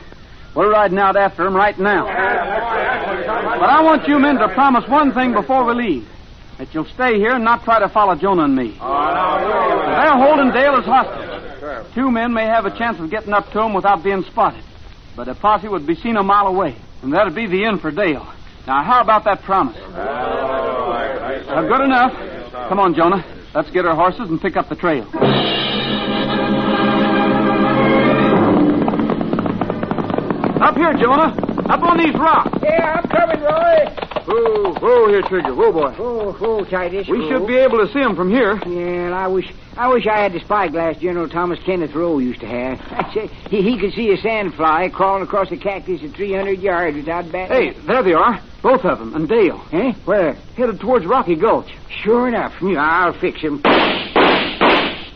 We're 0.54 0.70
riding 0.70 1.00
out 1.00 1.16
after 1.16 1.44
them 1.46 1.56
right 1.56 1.78
now. 1.80 2.04
But 2.06 3.70
I 3.70 3.82
want 3.82 4.08
you 4.08 4.20
men 4.20 4.36
to 4.36 4.50
promise 4.50 4.88
one 4.88 5.14
thing 5.14 5.34
before 5.34 5.64
we 5.66 5.74
leave. 5.74 6.10
That 6.58 6.74
you'll 6.74 6.86
stay 6.86 7.18
here 7.18 7.32
and 7.36 7.44
not 7.44 7.64
try 7.64 7.80
to 7.80 7.90
follow 7.90 8.16
Jonah 8.16 8.44
and 8.44 8.56
me. 8.56 8.72
They're 8.72 10.18
holding 10.18 10.52
Dale 10.52 10.76
as 10.76 10.86
hostage. 10.86 11.94
Two 11.96 12.12
men 12.12 12.34
may 12.34 12.46
have 12.46 12.66
a 12.66 12.78
chance 12.78 13.00
of 13.00 13.10
getting 13.10 13.34
up 13.34 13.52
to 13.52 13.62
him 13.62 13.74
without 13.74 14.04
being 14.04 14.24
spotted. 14.24 14.64
But 15.16 15.28
a 15.28 15.36
posse 15.36 15.68
would 15.68 15.88
be 15.88 15.96
seen 15.96 16.18
a 16.18 16.24
mile 16.24 16.48
away. 16.48 16.76
And 17.02 17.14
that'd 17.14 17.34
be 17.34 17.48
the 17.48 17.66
end 17.66 17.82
for 17.82 17.92
Dale. 17.92 18.32
Now, 18.68 18.84
how 18.84 19.02
about 19.02 19.24
that 19.26 19.42
promise? 19.42 19.76
Now, 21.48 21.62
good 21.68 21.82
enough. 21.82 22.14
Come 22.70 22.80
on, 22.80 22.94
Jonah. 22.94 23.26
Let's 23.54 23.70
get 23.72 23.86
our 23.86 23.96
horses 23.96 24.30
and 24.30 24.40
pick 24.40 24.56
up 24.56 24.70
the 24.70 24.76
trail. 24.76 25.04
Up 30.62 30.78
here, 30.78 30.94
Jonah. 30.94 31.36
Up 31.70 31.82
on 31.82 31.98
these 31.98 32.14
rocks. 32.14 32.58
Yeah, 32.64 33.02
I'm 33.02 33.10
coming, 33.10 33.42
Roy. 33.42 34.11
Whoa, 34.26 34.74
whoa 34.74 35.08
here, 35.10 35.22
Trigger. 35.22 35.54
Whoa, 35.54 35.72
boy. 35.72 35.96
Oh, 35.98 36.38
oh, 36.40 36.64
Titus. 36.66 37.08
We 37.08 37.24
oh. 37.24 37.30
should 37.30 37.48
be 37.48 37.56
able 37.58 37.86
to 37.86 37.92
see 37.92 38.00
him 38.00 38.16
from 38.16 38.30
here. 38.30 38.60
Yeah, 38.68 39.16
I 39.16 39.28
wish 39.28 39.52
I 39.78 39.88
wish 39.88 40.06
I 40.06 40.20
had 40.20 40.34
the 40.34 40.40
spyglass 40.42 40.98
General 40.98 41.30
Thomas 41.30 41.60
Kenneth 41.66 41.96
Rowe 41.96 42.20
used 42.20 42.42
to 42.42 42.48
have. 42.48 42.80
I 42.92 43.12
say 43.14 43.28
he, 43.50 43.62
he 43.62 43.80
could 43.80 43.94
see 43.94 44.12
a 44.12 44.18
sandfly 44.18 44.92
crawling 44.92 45.24
across 45.24 45.52
a 45.52 45.58
cactus 45.58 46.02
at 46.04 46.12
300 46.12 46.60
yards 46.60 46.98
without 46.98 47.32
batting. 47.32 47.74
Hey, 47.74 47.80
there 47.88 48.04
they 48.04 48.14
are. 48.14 48.42
Both 48.62 48.86
of 48.86 49.00
them. 49.00 49.16
And 49.16 49.28
Dale. 49.28 49.64
Eh? 49.72 49.94
Where? 50.06 50.34
Headed 50.56 50.80
towards 50.80 51.06
Rocky 51.06 51.36
Gulch. 51.36 51.72
Sure 52.04 52.28
enough. 52.28 52.54
Yeah, 52.62 52.80
I'll 52.80 53.20
fix 53.20 53.42
him. 53.42 53.62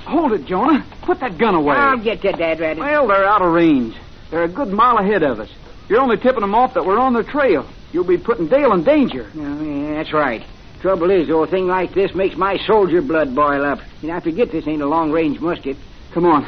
Hold 0.07 0.33
it, 0.33 0.45
Jonah. 0.45 0.85
Put 1.03 1.19
that 1.19 1.38
gun 1.38 1.55
away. 1.55 1.75
I'll 1.75 1.97
get 1.97 2.21
that, 2.24 2.38
Dad 2.38 2.59
Rabbit. 2.59 2.79
Well, 2.79 3.07
they're 3.07 3.25
out 3.25 3.41
of 3.41 3.53
range. 3.53 3.95
They're 4.31 4.43
a 4.43 4.47
good 4.47 4.69
mile 4.69 4.97
ahead 4.97 5.24
of 5.24 5.39
us. 5.39 5.50
You're 5.89 6.01
only 6.01 6.17
tipping 6.17 6.41
them 6.41 6.55
off 6.55 6.74
that 6.74 6.85
we're 6.85 6.97
on 6.97 7.13
their 7.13 7.24
trail. 7.24 7.67
You'll 7.95 8.03
be 8.03 8.17
putting 8.17 8.49
Dale 8.49 8.73
in 8.73 8.83
danger. 8.83 9.31
Oh, 9.37 9.63
yeah, 9.63 9.93
that's 9.93 10.11
right. 10.11 10.43
Trouble 10.81 11.09
is, 11.11 11.29
though, 11.29 11.43
a 11.43 11.47
thing 11.47 11.65
like 11.65 11.93
this 11.93 12.13
makes 12.13 12.35
my 12.35 12.57
soldier 12.57 13.01
blood 13.01 13.33
boil 13.33 13.63
up. 13.63 13.79
And 14.01 14.11
I 14.11 14.19
forget 14.19 14.51
this 14.51 14.67
ain't 14.67 14.81
a 14.81 14.85
long-range 14.85 15.39
musket. 15.39 15.77
Come 16.11 16.25
on. 16.25 16.45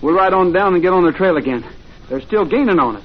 We'll 0.00 0.14
ride 0.14 0.32
on 0.32 0.54
down 0.54 0.72
and 0.72 0.82
get 0.82 0.94
on 0.94 1.02
their 1.02 1.12
trail 1.12 1.36
again. 1.36 1.66
They're 2.08 2.22
still 2.22 2.46
gaining 2.46 2.78
on 2.78 2.96
us. 2.96 3.04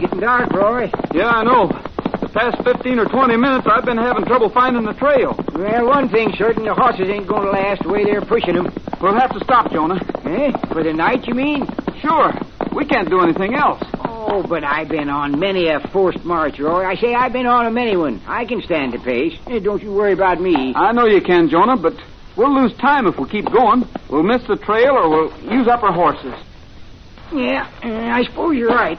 Getting 0.00 0.18
dark, 0.18 0.52
Roy. 0.52 0.90
Yeah, 1.14 1.28
I 1.28 1.44
know. 1.44 1.89
Past 2.32 2.62
15 2.62 2.98
or 3.00 3.06
20 3.06 3.36
minutes, 3.36 3.66
I've 3.66 3.84
been 3.84 3.98
having 3.98 4.24
trouble 4.24 4.50
finding 4.50 4.84
the 4.84 4.92
trail. 4.94 5.34
Well, 5.52 5.86
one 5.86 6.08
thing's 6.08 6.38
certain, 6.38 6.64
the 6.64 6.74
horses 6.74 7.08
ain't 7.08 7.26
going 7.26 7.42
to 7.42 7.50
last 7.50 7.82
the 7.82 7.88
way 7.88 8.04
they're 8.04 8.20
pushing 8.20 8.54
them. 8.54 8.72
We'll 9.00 9.18
have 9.18 9.32
to 9.32 9.40
stop, 9.42 9.72
Jonah. 9.72 10.00
Eh? 10.24 10.52
For 10.72 10.84
the 10.84 10.92
night, 10.92 11.26
you 11.26 11.34
mean? 11.34 11.66
Sure. 12.00 12.32
We 12.72 12.86
can't 12.86 13.10
do 13.10 13.20
anything 13.20 13.54
else. 13.54 13.82
Oh, 13.98 14.44
but 14.48 14.62
I've 14.62 14.88
been 14.88 15.08
on 15.08 15.40
many 15.40 15.68
a 15.68 15.80
forced 15.92 16.24
march, 16.24 16.60
Roy. 16.60 16.84
I 16.86 16.94
say 16.94 17.14
I've 17.14 17.32
been 17.32 17.46
on 17.46 17.66
a 17.66 17.70
many 17.70 17.96
one. 17.96 18.22
I 18.28 18.44
can 18.44 18.62
stand 18.62 18.92
the 18.92 18.98
pace. 18.98 19.36
Eh, 19.48 19.58
don't 19.58 19.82
you 19.82 19.92
worry 19.92 20.12
about 20.12 20.40
me. 20.40 20.72
I 20.76 20.92
know 20.92 21.06
you 21.06 21.20
can, 21.20 21.48
Jonah, 21.48 21.76
but 21.76 21.94
we'll 22.36 22.54
lose 22.54 22.72
time 22.78 23.08
if 23.08 23.18
we 23.18 23.28
keep 23.28 23.50
going. 23.50 23.88
We'll 24.08 24.22
miss 24.22 24.46
the 24.46 24.56
trail 24.56 24.92
or 24.92 25.08
we'll 25.08 25.52
use 25.52 25.66
up 25.66 25.82
our 25.82 25.92
horses. 25.92 26.34
Yeah, 27.32 27.68
eh, 27.82 28.10
I 28.10 28.22
suppose 28.22 28.56
you're 28.56 28.68
right. 28.68 28.98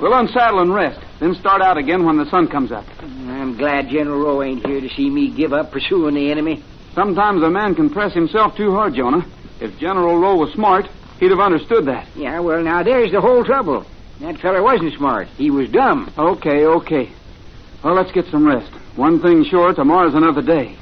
We'll 0.00 0.14
unsaddle 0.14 0.60
and 0.60 0.72
rest, 0.72 1.00
then 1.20 1.34
start 1.34 1.62
out 1.62 1.78
again 1.78 2.04
when 2.04 2.16
the 2.16 2.28
sun 2.30 2.48
comes 2.48 2.72
up. 2.72 2.84
I'm 3.00 3.56
glad 3.56 3.88
General 3.88 4.18
Rowe 4.20 4.42
ain't 4.42 4.66
here 4.66 4.80
to 4.80 4.88
see 4.90 5.08
me 5.08 5.30
give 5.30 5.52
up 5.52 5.70
pursuing 5.70 6.14
the 6.14 6.30
enemy. 6.30 6.62
Sometimes 6.94 7.42
a 7.42 7.50
man 7.50 7.74
can 7.74 7.90
press 7.90 8.12
himself 8.12 8.56
too 8.56 8.72
hard, 8.72 8.94
Jonah. 8.94 9.24
If 9.60 9.78
General 9.78 10.18
Rowe 10.18 10.36
was 10.36 10.52
smart, 10.52 10.86
he'd 11.20 11.30
have 11.30 11.40
understood 11.40 11.86
that. 11.86 12.08
Yeah, 12.16 12.40
well, 12.40 12.62
now 12.62 12.82
there's 12.82 13.12
the 13.12 13.20
whole 13.20 13.44
trouble. 13.44 13.86
That 14.20 14.38
feller 14.38 14.62
wasn't 14.62 14.94
smart. 14.94 15.28
He 15.28 15.50
was 15.50 15.70
dumb. 15.70 16.12
Okay, 16.18 16.66
okay. 16.66 17.10
Well, 17.82 17.94
let's 17.94 18.12
get 18.12 18.26
some 18.26 18.46
rest. 18.46 18.70
One 18.96 19.20
thing 19.20 19.44
sure, 19.44 19.72
tomorrow's 19.74 20.14
another 20.14 20.42
day. 20.42 20.76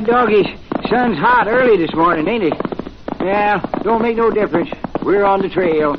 Ah, 0.00 0.06
doggies. 0.06 0.46
Sun's 0.88 1.18
hot 1.18 1.46
early 1.46 1.76
this 1.76 1.94
morning, 1.94 2.26
ain't 2.26 2.44
it? 2.44 2.54
Yeah, 3.20 3.60
don't 3.82 4.00
make 4.00 4.16
no 4.16 4.30
difference. 4.30 4.70
We're 5.02 5.24
on 5.24 5.42
the 5.42 5.48
trail. 5.50 5.96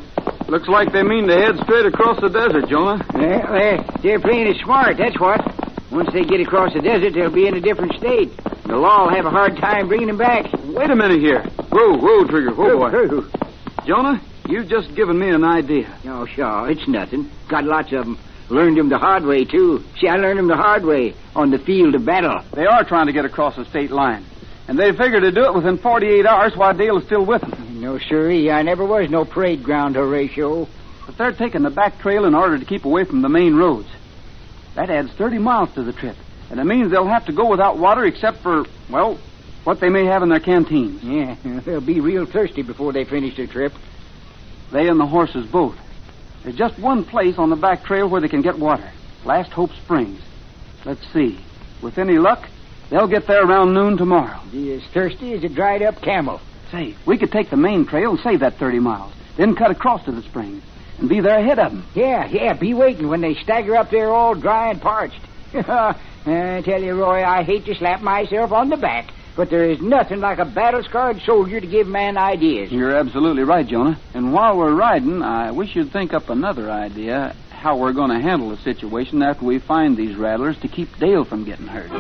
Looks 0.48 0.68
like 0.68 0.92
they 0.92 1.04
mean 1.04 1.28
to 1.28 1.36
head 1.36 1.60
straight 1.64 1.86
across 1.86 2.20
the 2.20 2.30
desert, 2.30 2.68
Jonah. 2.68 3.06
Yeah, 3.14 3.46
they're, 3.52 3.86
they're 4.02 4.20
playing 4.20 4.48
it 4.48 4.58
smart, 4.64 4.98
that's 4.98 5.20
what. 5.20 5.40
Once 5.92 6.10
they 6.14 6.24
get 6.24 6.40
across 6.40 6.74
the 6.74 6.82
desert, 6.82 7.14
they'll 7.14 7.30
be 7.30 7.46
in 7.46 7.54
a 7.56 7.62
different 7.62 7.94
state. 7.94 8.36
The 8.66 8.76
law 8.76 9.04
will 9.04 9.16
have 9.16 9.26
a 9.26 9.30
hard 9.30 9.58
time 9.58 9.88
bringing 9.88 10.08
them 10.08 10.18
back. 10.18 10.52
Wait 10.64 10.90
a 10.90 10.96
minute 10.96 11.20
here. 11.20 11.44
Whoa, 11.70 11.98
whoa, 11.98 12.26
Trigger. 12.26 12.54
Whoa, 12.56 12.78
boy. 12.78 12.90
Who? 12.90 13.30
Jonah, 13.86 14.20
you've 14.48 14.68
just 14.68 14.96
given 14.96 15.20
me 15.20 15.30
an 15.30 15.44
idea. 15.44 15.96
Oh, 16.06 16.26
sure, 16.26 16.72
it's 16.72 16.88
nothing. 16.88 17.30
Got 17.48 17.66
lots 17.66 17.92
of 17.94 18.06
them. 18.06 18.18
Learned 18.52 18.78
him 18.78 18.90
the 18.90 18.98
hard 18.98 19.24
way, 19.24 19.46
too. 19.46 19.82
See, 19.98 20.10
I 20.10 20.18
learned 20.18 20.38
him 20.38 20.48
the 20.48 20.58
hard 20.58 20.84
way 20.84 21.16
on 21.34 21.52
the 21.52 21.58
field 21.58 21.96
of 21.96 22.04
battle. 22.04 22.44
They 22.54 22.66
are 22.66 22.84
trying 22.84 23.06
to 23.06 23.14
get 23.14 23.24
across 23.24 23.56
the 23.56 23.64
state 23.64 23.92
line. 23.92 24.26
And 24.68 24.78
they 24.78 24.92
figure 24.92 25.22
to 25.22 25.32
do 25.32 25.46
it 25.46 25.54
within 25.54 25.78
48 25.78 26.26
hours 26.26 26.58
while 26.58 26.74
Dale 26.74 26.98
is 26.98 27.06
still 27.06 27.26
with 27.26 27.40
them. 27.40 27.80
No, 27.80 27.98
sirree, 27.98 28.52
I 28.52 28.62
never 28.64 28.86
was 28.86 29.10
no 29.10 29.24
parade 29.24 29.64
ground 29.64 29.96
Horatio. 29.96 30.68
But 31.06 31.18
they're 31.18 31.32
taking 31.32 31.64
the 31.64 31.70
back 31.70 32.00
trail 32.00 32.26
in 32.26 32.36
order 32.36 32.60
to 32.60 32.66
keep 32.66 32.84
away 32.84 33.06
from 33.06 33.22
the 33.22 33.30
main 33.30 33.56
roads. 33.56 33.88
That 34.76 34.90
adds 34.90 35.14
30 35.14 35.38
miles 35.38 35.74
to 35.76 35.84
the 35.84 35.94
trip. 35.94 36.18
And 36.50 36.60
it 36.60 36.66
means 36.66 36.92
they'll 36.92 37.08
have 37.08 37.28
to 37.28 37.32
go 37.32 37.50
without 37.50 37.78
water 37.78 38.06
except 38.06 38.44
for, 38.44 38.66
well, 38.90 39.18
what 39.64 39.80
they 39.80 39.88
may 39.88 40.04
have 40.08 40.24
in 40.24 40.30
their 40.30 40.42
canteens. 40.42 41.02
Yeah, 41.02 41.38
they'll 41.66 41.80
be 41.80 42.02
real 42.02 42.26
thirsty 42.26 42.64
before 42.64 42.92
they 42.92 43.06
finish 43.06 43.38
their 43.38 43.48
trip. 43.48 43.72
They 44.74 44.90
and 44.90 45.00
the 45.00 45.08
horses 45.08 45.46
both. 45.46 45.78
There's 46.44 46.56
just 46.56 46.80
one 46.80 47.04
place 47.04 47.38
on 47.38 47.50
the 47.50 47.56
back 47.56 47.84
trail 47.84 48.10
where 48.10 48.22
they 48.22 48.28
can 48.28 48.42
get 48.42 48.58
water. 48.58 48.90
Last 49.26 49.52
Hope 49.52 49.72
Springs. 49.84 50.22
Let's 50.86 51.06
see. 51.14 51.40
With 51.82 51.98
any 51.98 52.18
luck, 52.18 52.48
they'll 52.90 53.08
get 53.08 53.28
there 53.28 53.46
around 53.46 53.74
noon 53.74 53.98
tomorrow. 53.98 54.42
Be 54.52 54.74
as 54.74 54.84
thirsty 54.94 55.34
as 55.34 55.44
a 55.44 55.50
dried 55.50 55.84
up 55.84 56.02
camel. 56.02 56.42
Say, 56.72 56.96
we 57.06 57.18
could 57.18 57.32
take 57.32 57.50
the 57.50 57.58
main 57.58 57.86
trail 57.86 58.12
and 58.12 58.20
save 58.20 58.40
that 58.40 58.58
30 58.58 58.80
miles, 58.80 59.14
then 59.38 59.56
cut 59.56 59.72
across 59.72 60.04
to 60.06 60.12
the 60.12 60.22
springs 60.24 60.64
and 61.02 61.10
be 61.10 61.20
there 61.20 61.40
ahead 61.40 61.60
of 61.60 61.72
them. 61.72 61.86
Yeah, 61.94 62.28
yeah, 62.28 62.54
be 62.54 62.74
waiting 62.74 63.10
when 63.10 63.22
they 63.22 63.34
stagger 63.34 63.76
up 63.76 63.90
there 63.90 64.12
all 64.12 64.36
dry 64.36 64.70
and 64.70 64.82
parched. 64.82 65.20
I 65.54 66.62
tell 66.64 66.82
you, 66.82 66.94
Roy, 66.94 67.26
I 67.26 67.44
hate 67.44 67.66
to 67.66 67.76
slap 67.76 68.02
myself 68.02 68.52
on 68.52 68.70
the 68.70 68.78
back, 68.78 69.12
but 69.36 69.50
there 69.50 69.70
is 69.70 69.82
nothing 69.82 70.20
like 70.20 70.40
a 70.40 70.46
battle 70.46 70.84
scarred 70.84 71.22
soldier 71.22 71.60
to 71.60 71.68
give 71.68 71.88
man 71.88 72.18
ideas. 72.18 72.72
You're 72.72 72.96
absolutely 72.96 73.44
right, 73.44 73.66
Jonah. 73.66 74.00
And 74.14 74.34
while 74.34 74.58
we're 74.58 74.74
riding, 74.74 75.22
I 75.22 75.52
wish 75.52 75.76
you'd 75.76 75.92
think 75.92 76.14
up 76.14 76.30
another 76.30 76.70
idea 76.70 77.36
how 77.50 77.78
we're 77.78 77.94
going 77.94 78.10
to 78.10 78.20
handle 78.20 78.50
the 78.50 78.58
situation 78.58 79.22
after 79.22 79.46
we 79.46 79.60
find 79.60 79.96
these 79.96 80.16
rattlers 80.16 80.60
to 80.62 80.68
keep 80.68 80.98
Dale 80.98 81.24
from 81.24 81.46
getting 81.46 81.68
hurt. 81.68 81.92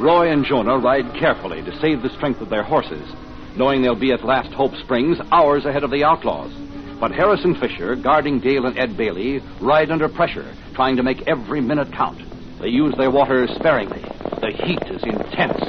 Roy 0.00 0.30
and 0.30 0.44
Jonah 0.44 0.76
ride 0.76 1.14
carefully 1.14 1.62
to 1.62 1.80
save 1.80 2.02
the 2.02 2.10
strength 2.10 2.40
of 2.40 2.50
their 2.50 2.64
horses, 2.64 3.08
knowing 3.56 3.80
they'll 3.80 3.94
be 3.94 4.12
at 4.12 4.24
Last 4.24 4.52
Hope 4.52 4.74
Springs 4.74 5.18
hours 5.32 5.64
ahead 5.64 5.84
of 5.84 5.90
the 5.90 6.04
outlaws. 6.04 6.52
But 7.00 7.12
Harris 7.12 7.44
and 7.44 7.56
Fisher, 7.58 7.96
guarding 7.96 8.40
Dale 8.40 8.66
and 8.66 8.78
Ed 8.78 8.96
Bailey, 8.96 9.40
ride 9.60 9.90
under 9.90 10.08
pressure, 10.08 10.52
trying 10.74 10.96
to 10.96 11.02
make 11.02 11.26
every 11.26 11.60
minute 11.60 11.92
count. 11.92 12.20
They 12.60 12.68
use 12.68 12.94
their 12.96 13.10
water 13.10 13.46
sparingly. 13.56 14.00
The 14.40 14.50
heat 14.52 14.82
is 14.90 15.02
intense. 15.04 15.60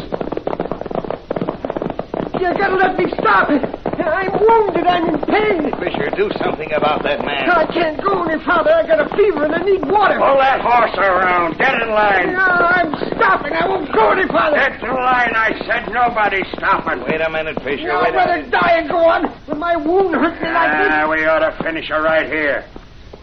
You 2.39 2.53
gotta 2.53 2.75
let 2.75 2.97
me 2.97 3.05
stop 3.19 3.49
it. 3.49 3.63
I'm 4.05 4.31
wounded. 4.37 4.85
I'm 4.85 5.09
in 5.09 5.19
pain. 5.25 5.71
Fisher, 5.81 6.09
do 6.15 6.29
something 6.43 6.71
about 6.73 7.01
that 7.03 7.25
man. 7.25 7.49
I 7.49 7.65
can't 7.73 7.97
go 8.03 8.23
any 8.23 8.37
farther. 8.45 8.71
I 8.71 8.85
got 8.85 8.99
a 9.01 9.09
fever 9.17 9.45
and 9.45 9.55
I 9.55 9.63
need 9.65 9.81
water. 9.89 10.19
Pull 10.19 10.37
that 10.37 10.61
horse 10.61 10.93
around. 10.97 11.57
Get 11.57 11.73
in 11.81 11.89
line. 11.89 12.33
No, 12.33 12.45
I'm 12.45 12.93
stopping. 13.15 13.53
I 13.53 13.67
won't 13.67 13.91
go 13.91 14.11
any 14.11 14.27
farther. 14.27 14.57
Get 14.57 14.83
in 14.83 14.93
line. 14.93 15.33
I 15.35 15.51
said 15.65 15.91
nobody's 15.91 16.47
stopping. 16.53 17.01
Wait 17.09 17.19
a 17.21 17.29
minute, 17.31 17.57
Fisher. 17.63 17.87
No, 17.87 18.03
Wait 18.03 18.13
I'd 18.13 18.13
a 18.13 18.17
rather 18.17 18.35
minute. 18.45 18.51
die 18.51 18.77
and 18.77 18.89
go 18.89 18.99
on. 18.99 19.25
When 19.47 19.59
my 19.59 19.75
wound 19.75 20.13
hurt 20.15 20.37
me 20.39 20.49
like 20.53 20.71
this. 20.79 20.91
Ah, 20.91 21.09
we 21.09 21.25
ought 21.25 21.39
to 21.43 21.51
finish 21.63 21.87
her 21.89 22.01
right 22.03 22.27
here. 22.29 22.63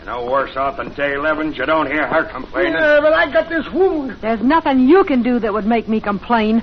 You're 0.05 0.15
no 0.15 0.31
worse 0.31 0.57
off 0.57 0.79
than 0.79 0.93
Dale 0.95 1.25
Evans. 1.27 1.57
You 1.57 1.65
don't 1.65 1.87
hear 1.87 2.07
her 2.07 2.25
complaining. 2.25 2.73
Yeah, 2.73 2.99
but 3.01 3.13
I 3.13 3.31
got 3.33 3.49
this 3.49 3.65
wound. 3.73 4.17
There's 4.21 4.41
nothing 4.41 4.89
you 4.89 5.05
can 5.05 5.23
do 5.23 5.39
that 5.39 5.53
would 5.53 5.67
make 5.67 5.89
me 5.89 6.01
complain. 6.01 6.63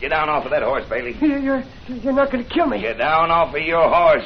Get 0.00 0.10
down 0.10 0.28
off 0.28 0.44
of 0.44 0.50
that 0.50 0.62
horse, 0.62 0.86
Bailey. 0.88 1.16
You're, 1.20 1.38
you're, 1.38 1.64
you're 1.88 2.12
not 2.12 2.30
going 2.30 2.44
to 2.44 2.50
kill 2.50 2.66
me. 2.66 2.82
Get 2.82 2.98
down 2.98 3.30
off 3.30 3.54
of 3.54 3.62
your 3.62 3.88
horse. 3.88 4.24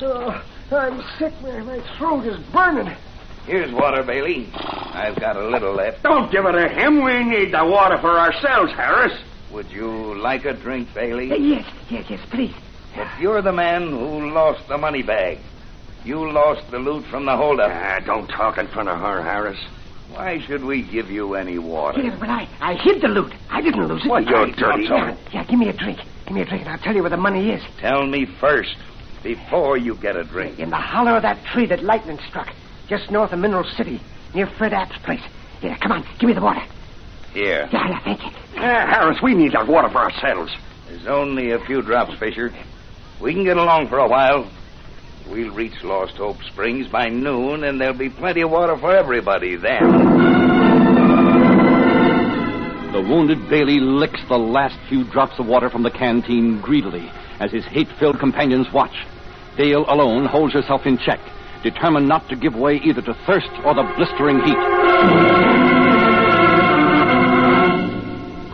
Oh, 0.00 0.42
I'm 0.72 1.02
sick. 1.18 1.34
My, 1.42 1.60
my 1.60 1.98
throat 1.98 2.24
is 2.24 2.38
burning. 2.50 2.96
Here's 3.44 3.70
water, 3.72 4.02
Bailey. 4.02 4.48
I've 4.54 5.20
got 5.20 5.36
a 5.36 5.48
little 5.48 5.74
left. 5.74 6.02
Don't 6.02 6.32
give 6.32 6.46
it 6.46 6.52
to 6.52 6.68
him. 6.68 7.04
We 7.04 7.24
need 7.24 7.52
the 7.52 7.64
water 7.64 7.98
for 7.98 8.18
ourselves, 8.18 8.72
Harris. 8.72 9.12
Would 9.52 9.70
you 9.70 10.14
like 10.18 10.46
a 10.46 10.54
drink, 10.54 10.94
Bailey? 10.94 11.28
Yes, 11.28 11.70
yes, 11.90 12.06
yes, 12.08 12.20
please. 12.30 12.54
But 12.96 13.06
you're 13.20 13.42
the 13.42 13.52
man 13.52 13.90
who 13.90 14.30
lost 14.32 14.66
the 14.68 14.78
money 14.78 15.02
bag. 15.02 15.38
You 16.04 16.30
lost 16.32 16.70
the 16.70 16.78
loot 16.78 17.04
from 17.06 17.26
the 17.26 17.36
holdup. 17.36 17.70
Ah, 17.72 18.00
don't 18.04 18.26
talk 18.28 18.58
in 18.58 18.66
front 18.68 18.88
of 18.88 18.98
her, 18.98 19.22
Harris. 19.22 19.58
Why 20.10 20.40
should 20.40 20.64
we 20.64 20.82
give 20.82 21.10
you 21.10 21.34
any 21.34 21.58
water? 21.58 22.00
Yeah, 22.02 22.16
but 22.18 22.30
I, 22.30 22.48
I 22.60 22.74
hid 22.74 23.02
the 23.02 23.08
loot. 23.08 23.32
I 23.50 23.60
didn't 23.60 23.86
lose 23.86 24.04
it. 24.04 24.08
What, 24.08 24.26
you 24.26 24.34
I- 24.36 24.50
dirty 24.50 24.84
yeah, 24.84 24.88
dog? 25.10 25.18
yeah, 25.32 25.44
give 25.44 25.58
me 25.58 25.68
a 25.68 25.72
drink. 25.72 25.98
Give 26.24 26.34
me 26.34 26.40
a 26.42 26.44
drink, 26.46 26.62
and 26.62 26.70
I'll 26.72 26.78
tell 26.78 26.94
you 26.94 27.02
where 27.02 27.10
the 27.10 27.16
money 27.16 27.50
is. 27.50 27.62
Tell 27.78 28.06
me 28.06 28.24
first, 28.40 28.74
before 29.22 29.76
you 29.76 29.96
get 29.96 30.16
a 30.16 30.24
drink. 30.24 30.58
In 30.58 30.70
the 30.70 30.76
hollow 30.76 31.16
of 31.16 31.22
that 31.22 31.44
tree 31.52 31.66
that 31.66 31.82
lightning 31.82 32.18
struck, 32.28 32.48
just 32.88 33.10
north 33.10 33.32
of 33.32 33.38
Mineral 33.38 33.64
City, 33.76 34.00
near 34.34 34.46
Fred 34.46 34.72
App's 34.72 34.96
place. 35.04 35.22
Yeah, 35.62 35.76
come 35.78 35.92
on, 35.92 36.06
give 36.18 36.28
me 36.28 36.34
the 36.34 36.40
water. 36.40 36.62
Here. 37.34 37.68
Yeah, 37.72 37.88
yeah, 37.88 38.00
thank 38.04 38.22
you. 38.22 38.30
Ah, 38.56 38.86
Harris, 38.86 39.20
we 39.22 39.34
need 39.34 39.52
that 39.52 39.66
water 39.66 39.90
for 39.90 39.98
ourselves. 39.98 40.52
There's 40.88 41.06
only 41.06 41.50
a 41.50 41.58
few 41.66 41.82
drops, 41.82 42.14
Fisher. 42.18 42.52
We 43.20 43.34
can 43.34 43.44
get 43.44 43.56
along 43.58 43.88
for 43.88 43.98
a 43.98 44.08
while. 44.08 44.50
We'll 45.30 45.50
reach 45.50 45.84
Lost 45.84 46.14
Hope 46.14 46.42
Springs 46.50 46.88
by 46.88 47.10
noon, 47.10 47.62
and 47.62 47.78
there'll 47.78 47.92
be 47.96 48.08
plenty 48.08 48.40
of 48.40 48.50
water 48.50 48.78
for 48.78 48.96
everybody 48.96 49.56
then. 49.56 49.84
The 52.92 53.02
wounded 53.02 53.50
Bailey 53.50 53.78
licks 53.78 54.20
the 54.28 54.38
last 54.38 54.78
few 54.88 55.04
drops 55.04 55.38
of 55.38 55.46
water 55.46 55.68
from 55.68 55.82
the 55.82 55.90
canteen 55.90 56.62
greedily 56.62 57.10
as 57.40 57.52
his 57.52 57.64
hate 57.66 57.88
filled 57.98 58.18
companions 58.18 58.72
watch. 58.72 59.04
Dale 59.58 59.84
alone 59.86 60.24
holds 60.24 60.54
herself 60.54 60.86
in 60.86 60.96
check, 60.96 61.20
determined 61.62 62.08
not 62.08 62.26
to 62.30 62.36
give 62.36 62.54
way 62.54 62.76
either 62.82 63.02
to 63.02 63.12
thirst 63.26 63.50
or 63.64 63.74
the 63.74 63.82
blistering 63.96 64.40
heat. 64.40 64.56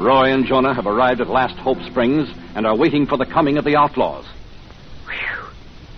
Roy 0.01 0.33
and 0.33 0.45
Jonah 0.45 0.75
have 0.75 0.87
arrived 0.87 1.21
at 1.21 1.29
Last 1.29 1.57
Hope 1.57 1.81
Springs 1.83 2.29
and 2.57 2.67
are 2.67 2.77
waiting 2.77 3.07
for 3.07 3.17
the 3.17 3.27
coming 3.27 3.59
of 3.59 3.65
the 3.65 3.77
outlaws. 3.77 4.27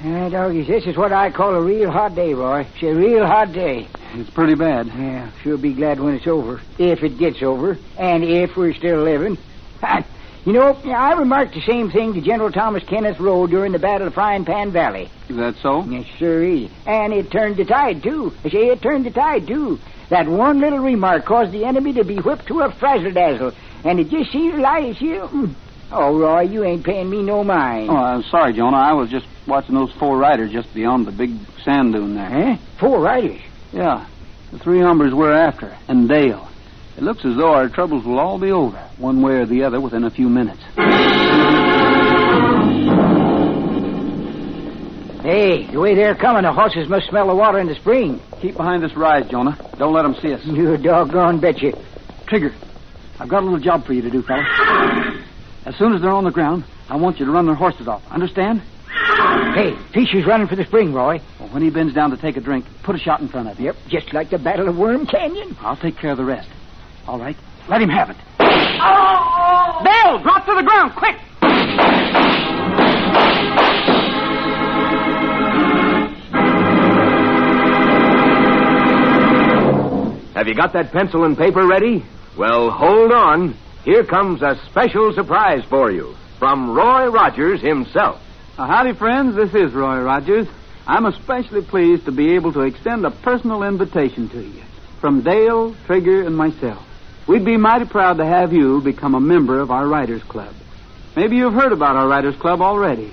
Uh, 0.04 0.28
doggies, 0.28 0.66
this 0.66 0.84
is 0.86 0.96
what 0.96 1.10
I 1.12 1.30
call 1.30 1.54
a 1.54 1.62
real 1.62 1.90
hot 1.90 2.14
day, 2.14 2.34
Roy. 2.34 2.66
It's 2.74 2.82
a 2.82 2.94
real 2.94 3.26
hot 3.26 3.52
day. 3.52 3.88
It's 4.12 4.28
pretty 4.28 4.54
bad. 4.54 4.88
Yeah, 4.88 5.30
she'll 5.42 5.56
be 5.56 5.72
glad 5.72 6.00
when 6.00 6.14
it's 6.14 6.26
over. 6.26 6.60
If 6.78 7.02
it 7.02 7.16
gets 7.18 7.42
over. 7.42 7.78
And 7.98 8.22
if 8.22 8.56
we're 8.56 8.74
still 8.74 9.02
living. 9.02 9.38
you 10.44 10.52
know, 10.52 10.74
I 10.84 11.14
remarked 11.14 11.54
the 11.54 11.62
same 11.62 11.90
thing 11.90 12.12
to 12.12 12.20
General 12.20 12.52
Thomas 12.52 12.84
Kenneth 12.84 13.18
Rowe 13.18 13.46
during 13.46 13.72
the 13.72 13.78
Battle 13.78 14.08
of 14.08 14.14
Frying 14.14 14.44
Pan 14.44 14.70
Valley. 14.70 15.10
Is 15.30 15.36
that 15.36 15.56
so? 15.62 15.82
Yes, 15.84 16.06
is. 16.20 16.70
And 16.86 17.14
it 17.14 17.30
turned 17.30 17.56
the 17.56 17.64
tide, 17.64 18.02
too. 18.02 18.34
I 18.44 18.50
say 18.50 18.68
it 18.68 18.82
turned 18.82 19.06
the 19.06 19.10
tide, 19.10 19.46
too. 19.46 19.80
That 20.10 20.28
one 20.28 20.60
little 20.60 20.80
remark 20.80 21.24
caused 21.24 21.52
the 21.52 21.64
enemy 21.64 21.94
to 21.94 22.04
be 22.04 22.16
whipped 22.16 22.48
to 22.48 22.60
a 22.60 22.70
frazzle 22.70 23.12
dazzle. 23.12 23.52
And 23.82 23.98
it 23.98 24.10
just 24.10 24.30
seems 24.30 24.58
like 24.58 25.00
you. 25.00 25.54
Oh, 25.92 26.18
Roy, 26.18 26.42
you 26.42 26.64
ain't 26.64 26.84
paying 26.84 27.08
me 27.08 27.22
no 27.22 27.44
mind. 27.44 27.90
Oh, 27.90 27.96
I'm 27.96 28.22
sorry, 28.24 28.52
Jonah. 28.52 28.76
I 28.76 28.92
was 28.92 29.08
just 29.08 29.26
watching 29.46 29.74
those 29.74 29.92
four 29.92 30.18
riders 30.18 30.50
just 30.50 30.72
beyond 30.74 31.06
the 31.06 31.12
big 31.12 31.30
sand 31.64 31.92
dune 31.92 32.14
there. 32.16 32.28
Huh? 32.28 32.56
Four 32.78 33.00
riders? 33.00 33.40
Yeah. 33.72 34.06
The 34.50 34.58
three 34.58 34.80
hombres 34.80 35.14
we're 35.14 35.32
after, 35.32 35.76
and 35.88 36.08
Dale. 36.08 36.48
It 36.96 37.02
looks 37.02 37.24
as 37.24 37.36
though 37.36 37.52
our 37.52 37.68
troubles 37.68 38.04
will 38.04 38.18
all 38.18 38.38
be 38.38 38.50
over, 38.50 38.78
one 38.98 39.22
way 39.22 39.34
or 39.34 39.46
the 39.46 39.62
other, 39.64 39.80
within 39.80 40.04
a 40.04 40.10
few 40.10 40.28
minutes. 40.28 40.62
Hey, 45.22 45.66
the 45.66 45.78
way 45.80 45.94
they're 45.94 46.14
coming, 46.14 46.42
the 46.42 46.52
horses 46.52 46.88
must 46.88 47.08
smell 47.08 47.26
the 47.26 47.34
water 47.34 47.58
in 47.58 47.66
the 47.66 47.74
spring. 47.74 48.20
Keep 48.40 48.56
behind 48.56 48.82
this 48.82 48.94
rise, 48.96 49.28
Jonah. 49.28 49.58
Don't 49.76 49.92
let 49.92 50.02
them 50.02 50.14
see 50.22 50.32
us. 50.32 50.44
You 50.44 50.76
doggone 50.76 51.40
betcha. 51.40 51.72
Trigger, 52.26 52.54
I've 53.18 53.28
got 53.28 53.42
a 53.42 53.44
little 53.44 53.60
job 53.60 53.84
for 53.84 53.92
you 53.92 54.02
to 54.02 54.10
do, 54.10 54.22
fella. 54.22 55.22
As 55.66 55.74
soon 55.76 55.92
as 55.94 56.00
they're 56.00 56.12
on 56.12 56.22
the 56.22 56.30
ground, 56.30 56.64
I 56.88 56.94
want 56.94 57.18
you 57.18 57.26
to 57.26 57.32
run 57.32 57.44
their 57.46 57.56
horses 57.56 57.88
off. 57.88 58.02
Understand? 58.10 58.62
Hey, 59.54 59.74
Fisher's 59.92 60.24
running 60.24 60.46
for 60.46 60.54
the 60.54 60.64
spring, 60.64 60.94
Roy. 60.94 61.20
Well, 61.40 61.48
when 61.48 61.60
he 61.60 61.70
bends 61.70 61.92
down 61.92 62.10
to 62.10 62.16
take 62.16 62.36
a 62.36 62.40
drink, 62.40 62.64
put 62.84 62.94
a 62.94 62.98
shot 62.98 63.20
in 63.20 63.28
front 63.28 63.48
of 63.48 63.56
him. 63.58 63.64
Yep, 63.66 63.76
just 63.88 64.12
like 64.14 64.30
the 64.30 64.38
Battle 64.38 64.68
of 64.68 64.76
Worm 64.76 65.06
Canyon. 65.06 65.56
I'll 65.60 65.76
take 65.76 65.98
care 65.98 66.12
of 66.12 66.18
the 66.18 66.24
rest. 66.24 66.48
All 67.08 67.18
right. 67.18 67.36
Let 67.68 67.82
him 67.82 67.88
have 67.88 68.10
it. 68.10 68.16
Bell, 68.38 70.22
drop 70.22 70.46
to 70.46 70.54
the 70.54 70.62
ground, 70.62 70.92
quick! 70.94 71.16
Have 80.36 80.46
you 80.46 80.54
got 80.54 80.74
that 80.74 80.92
pencil 80.92 81.24
and 81.24 81.36
paper 81.36 81.66
ready? 81.66 82.04
Well, 82.38 82.70
hold 82.70 83.10
on. 83.10 83.56
Here 83.86 84.02
comes 84.02 84.42
a 84.42 84.60
special 84.68 85.12
surprise 85.12 85.62
for 85.70 85.92
you 85.92 86.16
from 86.40 86.74
Roy 86.74 87.06
Rogers 87.06 87.60
himself. 87.60 88.20
Uh, 88.58 88.66
howdy, 88.66 88.94
friends. 88.94 89.36
This 89.36 89.54
is 89.54 89.72
Roy 89.72 90.00
Rogers. 90.00 90.48
I'm 90.88 91.06
especially 91.06 91.62
pleased 91.62 92.06
to 92.06 92.10
be 92.10 92.34
able 92.34 92.52
to 92.54 92.62
extend 92.62 93.06
a 93.06 93.12
personal 93.12 93.62
invitation 93.62 94.28
to 94.30 94.42
you 94.42 94.64
from 95.00 95.22
Dale, 95.22 95.76
Trigger, 95.86 96.26
and 96.26 96.36
myself. 96.36 96.84
We'd 97.28 97.44
be 97.44 97.56
mighty 97.56 97.84
proud 97.84 98.16
to 98.16 98.26
have 98.26 98.52
you 98.52 98.80
become 98.80 99.14
a 99.14 99.20
member 99.20 99.60
of 99.60 99.70
our 99.70 99.86
Riders 99.86 100.24
Club. 100.24 100.52
Maybe 101.14 101.36
you've 101.36 101.54
heard 101.54 101.70
about 101.70 101.94
our 101.94 102.08
Riders 102.08 102.34
Club 102.34 102.60
already. 102.60 103.12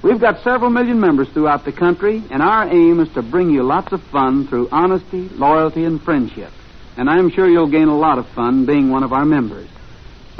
We've 0.00 0.18
got 0.18 0.42
several 0.42 0.70
million 0.70 0.98
members 0.98 1.28
throughout 1.28 1.66
the 1.66 1.72
country, 1.72 2.24
and 2.30 2.40
our 2.40 2.66
aim 2.66 3.00
is 3.00 3.12
to 3.12 3.22
bring 3.22 3.50
you 3.50 3.64
lots 3.64 3.92
of 3.92 4.02
fun 4.04 4.46
through 4.46 4.70
honesty, 4.72 5.28
loyalty, 5.28 5.84
and 5.84 6.00
friendship. 6.00 6.52
And 6.96 7.10
I'm 7.10 7.30
sure 7.30 7.46
you'll 7.46 7.70
gain 7.70 7.88
a 7.88 7.98
lot 7.98 8.16
of 8.16 8.26
fun 8.28 8.64
being 8.64 8.88
one 8.88 9.02
of 9.02 9.12
our 9.12 9.26
members. 9.26 9.68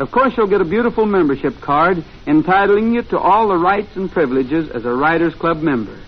Of 0.00 0.10
course, 0.10 0.32
you'll 0.34 0.46
get 0.46 0.62
a 0.62 0.64
beautiful 0.64 1.04
membership 1.04 1.60
card 1.60 2.02
entitling 2.26 2.94
you 2.94 3.02
to 3.02 3.18
all 3.18 3.48
the 3.48 3.58
rights 3.58 3.96
and 3.96 4.10
privileges 4.10 4.70
as 4.70 4.86
a 4.86 4.94
Riders 4.94 5.34
Club 5.34 5.58
member. 5.58 6.00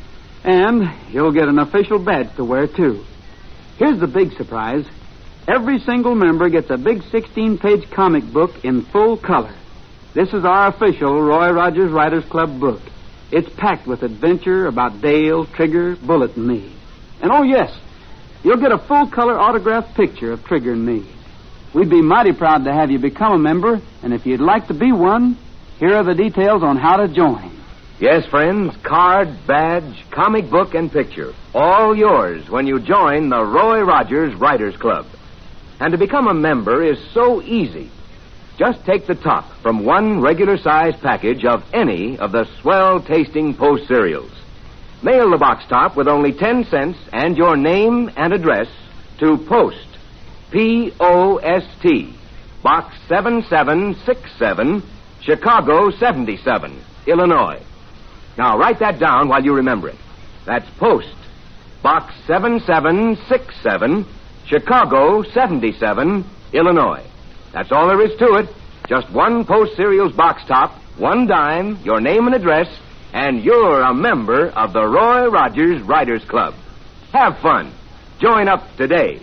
And 0.42 0.90
you'll 1.10 1.32
get 1.32 1.46
an 1.46 1.58
official 1.58 1.98
badge 1.98 2.34
to 2.36 2.44
wear, 2.44 2.66
too. 2.66 3.04
Here's 3.76 4.00
the 4.00 4.06
big 4.06 4.32
surprise. 4.32 4.86
Every 5.46 5.78
single 5.78 6.14
member 6.14 6.48
gets 6.48 6.70
a 6.70 6.78
big 6.78 7.02
16 7.10 7.58
page 7.58 7.90
comic 7.90 8.24
book 8.24 8.64
in 8.64 8.80
full 8.86 9.18
color. 9.18 9.54
This 10.14 10.32
is 10.32 10.46
our 10.46 10.68
official 10.68 11.20
Roy 11.20 11.50
Rogers 11.50 11.92
Riders 11.92 12.24
Club 12.24 12.58
book. 12.58 12.80
It's 13.30 13.50
packed 13.58 13.86
with 13.86 14.02
adventure 14.02 14.68
about 14.68 15.02
Dale, 15.02 15.44
Trigger, 15.44 15.96
Bullet, 15.96 16.34
and 16.36 16.46
me. 16.46 16.74
And 17.20 17.30
oh, 17.30 17.42
yes, 17.42 17.78
you'll 18.42 18.56
get 18.56 18.72
a 18.72 18.78
full 18.78 19.10
color 19.10 19.38
autographed 19.38 19.94
picture 19.94 20.32
of 20.32 20.44
Trigger 20.44 20.72
and 20.72 20.86
me. 20.86 21.06
We'd 21.74 21.88
be 21.88 22.02
mighty 22.02 22.32
proud 22.32 22.64
to 22.64 22.72
have 22.72 22.90
you 22.90 22.98
become 22.98 23.32
a 23.32 23.38
member, 23.38 23.80
and 24.02 24.12
if 24.12 24.26
you'd 24.26 24.40
like 24.40 24.68
to 24.68 24.74
be 24.74 24.92
one, 24.92 25.38
here 25.78 25.94
are 25.94 26.04
the 26.04 26.14
details 26.14 26.62
on 26.62 26.76
how 26.76 26.96
to 26.98 27.08
join. 27.08 27.58
Yes, 27.98 28.26
friends, 28.26 28.74
card, 28.82 29.28
badge, 29.46 30.04
comic 30.10 30.50
book, 30.50 30.74
and 30.74 30.92
picture. 30.92 31.32
All 31.54 31.96
yours 31.96 32.50
when 32.50 32.66
you 32.66 32.78
join 32.78 33.30
the 33.30 33.42
Roy 33.42 33.80
Rogers 33.80 34.34
Riders 34.34 34.76
Club. 34.76 35.06
And 35.80 35.92
to 35.92 35.98
become 35.98 36.28
a 36.28 36.34
member 36.34 36.82
is 36.84 36.98
so 37.14 37.40
easy. 37.40 37.90
Just 38.58 38.84
take 38.84 39.06
the 39.06 39.14
top 39.14 39.50
from 39.62 39.86
one 39.86 40.20
regular 40.20 40.58
size 40.58 40.94
package 41.00 41.44
of 41.44 41.64
any 41.72 42.18
of 42.18 42.32
the 42.32 42.46
swell 42.60 43.00
tasting 43.00 43.54
Post 43.54 43.88
cereals. 43.88 44.32
Mail 45.02 45.30
the 45.30 45.38
box 45.38 45.64
top 45.68 45.96
with 45.96 46.06
only 46.06 46.32
10 46.32 46.64
cents 46.64 46.98
and 47.12 47.36
your 47.36 47.56
name 47.56 48.10
and 48.16 48.32
address 48.32 48.68
to 49.20 49.38
Post. 49.48 49.91
P 50.52 50.92
O 51.00 51.38
S 51.38 51.64
T. 51.80 52.14
Box 52.62 52.94
7767, 53.08 54.82
Chicago 55.22 55.90
77, 55.90 56.80
Illinois. 57.06 57.60
Now 58.38 58.58
write 58.58 58.78
that 58.80 59.00
down 59.00 59.28
while 59.28 59.42
you 59.42 59.54
remember 59.54 59.88
it. 59.88 59.96
That's 60.46 60.68
Post. 60.78 61.14
Box 61.82 62.14
7767, 62.26 64.06
Chicago 64.46 65.22
77, 65.22 66.24
Illinois. 66.52 67.04
That's 67.52 67.72
all 67.72 67.88
there 67.88 68.02
is 68.02 68.16
to 68.18 68.34
it. 68.34 68.48
Just 68.88 69.10
one 69.10 69.44
Post 69.44 69.74
Cereals 69.76 70.12
box 70.12 70.42
top, 70.46 70.78
one 70.98 71.26
dime, 71.26 71.80
your 71.82 72.00
name 72.00 72.26
and 72.26 72.36
address, 72.36 72.68
and 73.12 73.42
you're 73.42 73.80
a 73.80 73.94
member 73.94 74.48
of 74.50 74.72
the 74.72 74.86
Roy 74.86 75.28
Rogers 75.28 75.82
Riders 75.82 76.24
Club. 76.26 76.54
Have 77.12 77.38
fun. 77.38 77.72
Join 78.20 78.48
up 78.48 78.76
today. 78.76 79.20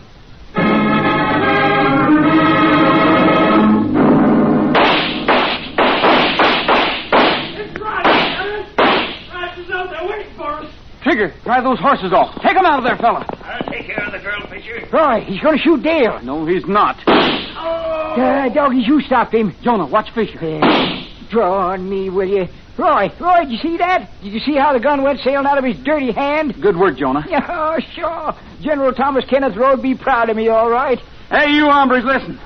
Trigger, 11.19 11.36
drive 11.43 11.63
those 11.65 11.79
horses 11.79 12.13
off. 12.13 12.34
Take 12.41 12.53
them 12.53 12.65
out 12.65 12.79
of 12.79 12.86
there, 12.86 12.95
fella. 12.95 13.25
I'll 13.43 13.69
take 13.69 13.88
care 13.88 14.05
of 14.05 14.13
the 14.13 14.19
girl, 14.19 14.47
Fisher. 14.47 14.88
Roy, 14.89 15.19
he's 15.25 15.41
going 15.41 15.58
to 15.58 15.62
shoot 15.62 15.84
Dale. 15.84 16.21
No, 16.23 16.45
he's 16.45 16.65
not. 16.65 16.95
Uh, 17.05 18.47
doggies, 18.53 18.88
you 18.88 19.01
stopped 19.01 19.34
him. 19.34 19.53
Jonah, 19.62 19.86
watch 19.86 20.08
Fisher. 20.15 20.39
Uh, 20.39 21.03
draw 21.29 21.71
on 21.73 21.89
me, 21.89 22.10
will 22.10 22.27
you? 22.27 22.47
Roy, 22.77 23.10
Roy, 23.19 23.39
did 23.41 23.51
you 23.51 23.58
see 23.58 23.75
that? 23.77 24.10
Did 24.23 24.32
you 24.32 24.39
see 24.39 24.55
how 24.55 24.71
the 24.71 24.79
gun 24.79 25.03
went 25.03 25.19
sailing 25.19 25.45
out 25.45 25.58
of 25.58 25.65
his 25.65 25.75
dirty 25.84 26.13
hand? 26.13 26.55
Good 26.62 26.77
work, 26.77 26.97
Jonah. 26.97 27.25
Yeah, 27.29 27.45
oh, 27.49 27.79
sure. 27.93 28.34
General 28.62 28.93
Thomas 28.93 29.25
Kenneth 29.29 29.58
Rowe'd 29.58 29.82
be 29.82 29.95
proud 29.95 30.29
of 30.29 30.38
me, 30.38 30.47
all 30.47 30.69
right. 30.69 30.99
Hey, 31.29 31.51
you 31.51 31.69
hombres, 31.69 32.05
listen. 32.05 32.39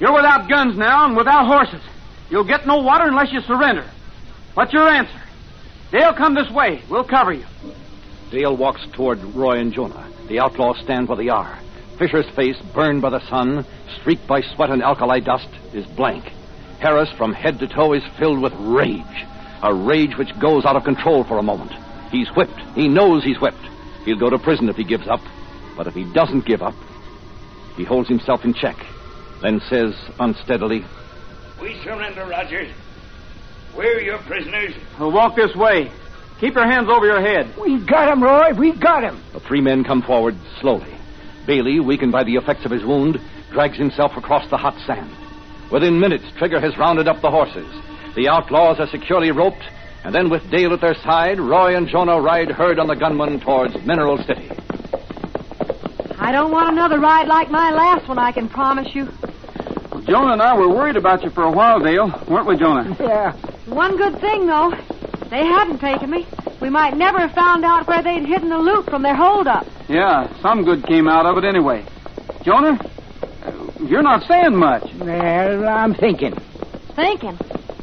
You're 0.00 0.12
without 0.12 0.48
guns 0.48 0.76
now 0.76 1.06
and 1.06 1.16
without 1.16 1.46
horses. 1.46 1.80
You'll 2.30 2.48
get 2.48 2.66
no 2.66 2.82
water 2.82 3.04
unless 3.06 3.32
you 3.32 3.40
surrender. 3.42 3.88
What's 4.54 4.72
your 4.72 4.88
answer? 4.88 5.22
Dale, 5.92 6.14
come 6.14 6.34
this 6.34 6.50
way. 6.50 6.82
We'll 6.90 7.04
cover 7.04 7.32
you. 7.32 7.44
Dale 8.30 8.56
walks 8.56 8.84
toward 8.92 9.22
Roy 9.22 9.58
and 9.58 9.72
Jonah. 9.72 10.10
The 10.28 10.40
outlaws 10.40 10.78
stand 10.82 11.08
where 11.08 11.16
they 11.16 11.28
are. 11.28 11.58
Fisher's 11.98 12.28
face, 12.34 12.56
burned 12.74 13.02
by 13.02 13.10
the 13.10 13.26
sun, 13.28 13.64
streaked 14.00 14.26
by 14.26 14.40
sweat 14.40 14.70
and 14.70 14.82
alkali 14.82 15.20
dust, 15.20 15.48
is 15.72 15.86
blank. 15.86 16.24
Harris, 16.80 17.10
from 17.16 17.32
head 17.32 17.58
to 17.60 17.68
toe, 17.68 17.92
is 17.92 18.02
filled 18.18 18.42
with 18.42 18.52
rage. 18.58 19.24
A 19.62 19.72
rage 19.72 20.16
which 20.18 20.38
goes 20.38 20.64
out 20.64 20.76
of 20.76 20.84
control 20.84 21.24
for 21.24 21.38
a 21.38 21.42
moment. 21.42 21.72
He's 22.10 22.28
whipped. 22.30 22.58
He 22.74 22.88
knows 22.88 23.24
he's 23.24 23.40
whipped. 23.40 23.64
He'll 24.04 24.18
go 24.18 24.28
to 24.28 24.38
prison 24.38 24.68
if 24.68 24.76
he 24.76 24.84
gives 24.84 25.08
up. 25.08 25.20
But 25.76 25.86
if 25.86 25.94
he 25.94 26.04
doesn't 26.12 26.44
give 26.46 26.62
up, 26.62 26.74
he 27.76 27.84
holds 27.84 28.08
himself 28.08 28.44
in 28.44 28.54
check, 28.54 28.76
then 29.42 29.60
says 29.60 29.94
unsteadily, 30.18 30.84
We 31.60 31.80
surrender, 31.82 32.26
Rogers. 32.26 32.72
We're 33.76 34.00
your 34.00 34.18
prisoners. 34.18 34.74
Well, 34.98 35.12
walk 35.12 35.36
this 35.36 35.54
way. 35.54 35.90
Keep 36.40 36.54
your 36.54 36.66
hands 36.66 36.88
over 36.88 37.06
your 37.06 37.20
head. 37.20 37.54
We 37.58 37.84
got 37.84 38.12
him, 38.12 38.22
Roy. 38.22 38.52
We 38.52 38.72
got 38.72 39.02
him. 39.02 39.22
The 39.32 39.40
three 39.40 39.60
men 39.60 39.84
come 39.84 40.02
forward 40.02 40.36
slowly. 40.60 40.92
Bailey, 41.46 41.80
weakened 41.80 42.12
by 42.12 42.24
the 42.24 42.36
effects 42.36 42.64
of 42.64 42.70
his 42.70 42.84
wound, 42.84 43.20
drags 43.50 43.78
himself 43.78 44.16
across 44.16 44.48
the 44.50 44.56
hot 44.56 44.74
sand. 44.86 45.10
Within 45.70 45.98
minutes, 45.98 46.24
Trigger 46.36 46.60
has 46.60 46.76
rounded 46.76 47.08
up 47.08 47.20
the 47.22 47.30
horses. 47.30 47.66
The 48.14 48.28
outlaws 48.28 48.78
are 48.80 48.86
securely 48.88 49.30
roped, 49.30 49.62
and 50.04 50.14
then 50.14 50.30
with 50.30 50.50
Dale 50.50 50.72
at 50.72 50.80
their 50.80 50.94
side, 50.94 51.40
Roy 51.40 51.76
and 51.76 51.88
Jonah 51.88 52.20
ride 52.20 52.50
herd 52.50 52.78
on 52.78 52.86
the 52.86 52.96
gunman 52.96 53.40
towards 53.40 53.74
Mineral 53.84 54.18
City. 54.18 54.50
I 56.18 56.32
don't 56.32 56.50
want 56.50 56.70
another 56.70 56.98
ride 56.98 57.28
like 57.28 57.50
my 57.50 57.70
last 57.70 58.08
one, 58.08 58.18
I 58.18 58.32
can 58.32 58.48
promise 58.48 58.94
you. 58.94 59.08
Jonah 60.06 60.32
and 60.32 60.42
I 60.42 60.56
were 60.56 60.68
worried 60.68 60.96
about 60.96 61.22
you 61.22 61.30
for 61.30 61.42
a 61.42 61.50
while, 61.50 61.80
Dale. 61.80 62.12
Weren't 62.28 62.46
we, 62.46 62.56
Jonah? 62.56 62.96
Yeah. 63.00 63.32
One 63.66 63.96
good 63.96 64.20
thing, 64.20 64.46
though. 64.46 64.70
They 65.28 65.44
hadn't 65.44 65.80
taken 65.80 66.10
me. 66.10 66.26
We 66.60 66.70
might 66.70 66.96
never 66.96 67.18
have 67.18 67.32
found 67.32 67.64
out 67.64 67.86
where 67.88 68.02
they'd 68.02 68.24
hidden 68.24 68.48
the 68.48 68.58
loot 68.58 68.86
from 68.86 69.02
their 69.02 69.14
holdup. 69.14 69.66
Yeah, 69.88 70.32
some 70.40 70.64
good 70.64 70.86
came 70.86 71.08
out 71.08 71.26
of 71.26 71.36
it 71.36 71.44
anyway. 71.44 71.84
Jonah, 72.44 72.78
uh, 73.42 73.52
you're 73.84 74.02
not 74.02 74.22
saying 74.28 74.56
much. 74.56 74.88
Well, 74.94 75.68
I'm 75.68 75.94
thinking. 75.94 76.34
Thinking. 76.94 77.38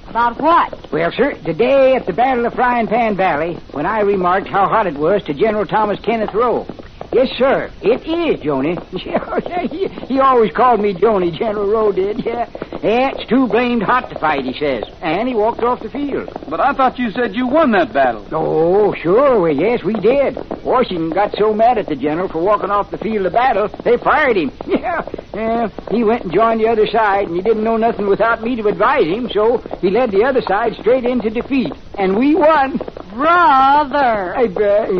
About 0.07 0.39
what? 0.39 0.91
Well, 0.91 1.11
sir, 1.11 1.33
today 1.43 1.95
at 1.95 2.05
the 2.05 2.13
Battle 2.13 2.45
of 2.45 2.53
Frying 2.53 2.87
Pan 2.87 3.17
Valley, 3.17 3.55
when 3.71 3.85
I 3.85 4.01
remarked 4.01 4.47
how 4.47 4.67
hot 4.67 4.87
it 4.87 4.93
was 4.93 5.23
to 5.23 5.33
General 5.33 5.65
Thomas 5.65 5.99
Kenneth 5.99 6.33
Rowe. 6.33 6.67
Yes, 7.13 7.29
sir, 7.37 7.71
it 7.83 8.01
is, 8.07 8.39
Joni. 8.41 8.73
Yeah, 9.05 9.67
he, 9.67 9.87
he 10.07 10.19
always 10.19 10.51
called 10.51 10.79
me 10.79 10.93
Joni, 10.93 11.37
General 11.37 11.67
Rowe 11.69 11.91
did, 11.91 12.25
yeah. 12.25 12.49
Yeah, 12.81 13.11
it's 13.13 13.29
too 13.29 13.47
blamed 13.47 13.83
hot 13.83 14.09
to 14.09 14.17
fight, 14.19 14.43
he 14.45 14.53
says. 14.53 14.83
And 15.01 15.27
he 15.27 15.35
walked 15.35 15.61
off 15.61 15.81
the 15.81 15.89
field. 15.89 16.29
But 16.49 16.59
I 16.59 16.73
thought 16.73 16.97
you 16.97 17.11
said 17.11 17.35
you 17.35 17.47
won 17.47 17.71
that 17.71 17.93
battle. 17.93 18.27
Oh, 18.31 18.93
sure, 18.95 19.41
well, 19.41 19.55
yes, 19.55 19.83
we 19.83 19.93
did. 19.93 20.35
Washington 20.63 21.11
got 21.11 21.35
so 21.37 21.53
mad 21.53 21.77
at 21.77 21.87
the 21.87 21.95
general 21.95 22.29
for 22.29 22.41
walking 22.41 22.71
off 22.71 22.89
the 22.89 22.97
field 22.97 23.25
of 23.25 23.33
battle, 23.33 23.67
they 23.83 23.97
fired 23.97 24.37
him. 24.37 24.51
Yeah, 24.73 25.01
yeah. 25.33 25.69
He 25.91 26.03
went 26.03 26.23
and 26.23 26.33
joined 26.33 26.59
the 26.59 26.67
other 26.67 26.87
side, 26.87 27.27
and 27.27 27.35
he 27.35 27.41
didn't 27.41 27.63
know 27.63 27.77
nothing 27.77 28.07
without 28.07 28.41
me 28.43 28.55
to 28.55 28.67
advise 28.67 29.05
him, 29.05 29.29
so 29.29 29.57
he 29.81 29.89
led 29.89 30.11
the 30.11 30.23
other 30.23 30.41
side 30.41 30.73
straight 30.79 31.05
into 31.05 31.29
defeat. 31.29 31.73
And 31.97 32.17
we 32.17 32.35
won. 32.35 32.79
Brother. 33.15 34.35
I 34.35 34.47
bet. 34.47 34.91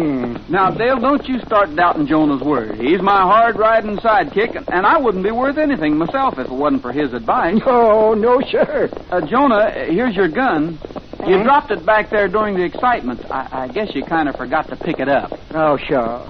Now, 0.50 0.70
Dale, 0.72 1.00
don't 1.00 1.28
you 1.28 1.40
start 1.42 1.76
doubting 1.76 2.06
Jonah's 2.08 2.42
word. 2.42 2.76
He's 2.80 3.02
my 3.02 3.22
hard 3.22 3.58
riding 3.58 3.98
sidekick, 3.98 4.56
and- 4.56 4.68
and 4.72 4.86
I 4.86 4.98
wouldn't 4.98 5.24
be 5.24 5.32
worth 5.32 5.58
anything 5.58 5.98
myself 5.98 6.38
if 6.40 6.46
it 6.48 6.52
wasn't 6.52 6.82
for 6.82 6.92
his 6.92 7.14
advice. 7.14 7.60
Oh, 7.66 8.14
no, 8.14 8.40
sir. 8.42 8.90
Uh, 9.12 9.22
Jonah, 9.22 9.56
uh, 9.56 9.72
here's 9.86 10.16
your 10.16 10.28
gun. 10.28 10.78
You 11.26 11.38
Huh? 11.38 11.44
dropped 11.44 11.72
it 11.72 11.86
back 11.86 12.10
there 12.10 12.28
during 12.28 12.56
the 12.56 12.64
excitement. 12.64 13.22
I, 13.32 13.48
I 13.64 13.68
guess 13.70 13.96
you 13.96 14.04
kind 14.04 14.28
of 14.28 14.36
forgot 14.36 14.68
to 14.70 14.76
pick 14.76 15.00
it 15.00 15.08
up. 15.08 15.32
Oh, 15.54 15.78
sure. 15.78 16.22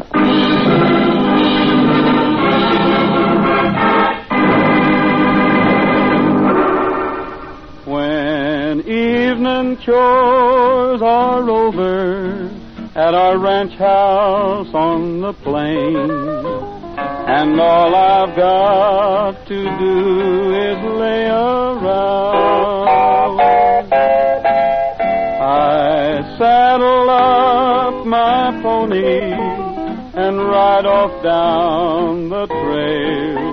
Evening 8.88 9.78
chores 9.78 11.02
are 11.02 11.50
over 11.50 12.50
at 12.96 13.14
our 13.14 13.38
ranch 13.38 13.74
house 13.74 14.68
on 14.74 15.22
the 15.22 15.34
plain, 15.34 16.10
and 16.10 17.60
all 17.62 17.96
I've 17.96 18.36
got 18.36 19.48
to 19.48 19.64
do 19.80 20.54
is 20.54 20.78
lay 21.00 21.26
around, 21.26 22.90
I 25.42 26.36
saddle 26.38 27.10
up 27.10 28.06
my 28.06 28.60
pony 28.62 29.32
and 30.16 30.38
ride 30.38 30.86
off 30.86 31.24
down 31.24 32.30
the 32.30 32.48
trail 32.48 33.53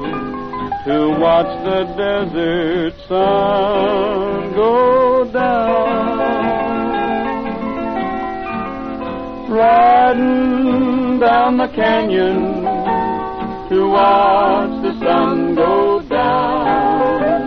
to 0.90 1.10
watch 1.20 1.52
the 1.62 1.80
desert 2.02 2.94
sun 3.06 4.52
go 4.54 5.24
down. 5.32 6.18
Riding 9.48 11.20
down 11.20 11.58
the 11.58 11.68
canyon 11.68 12.64
to 13.70 13.78
watch 13.88 14.82
the 14.82 14.92
sun 15.04 15.54
go 15.54 16.00
down. 16.08 17.40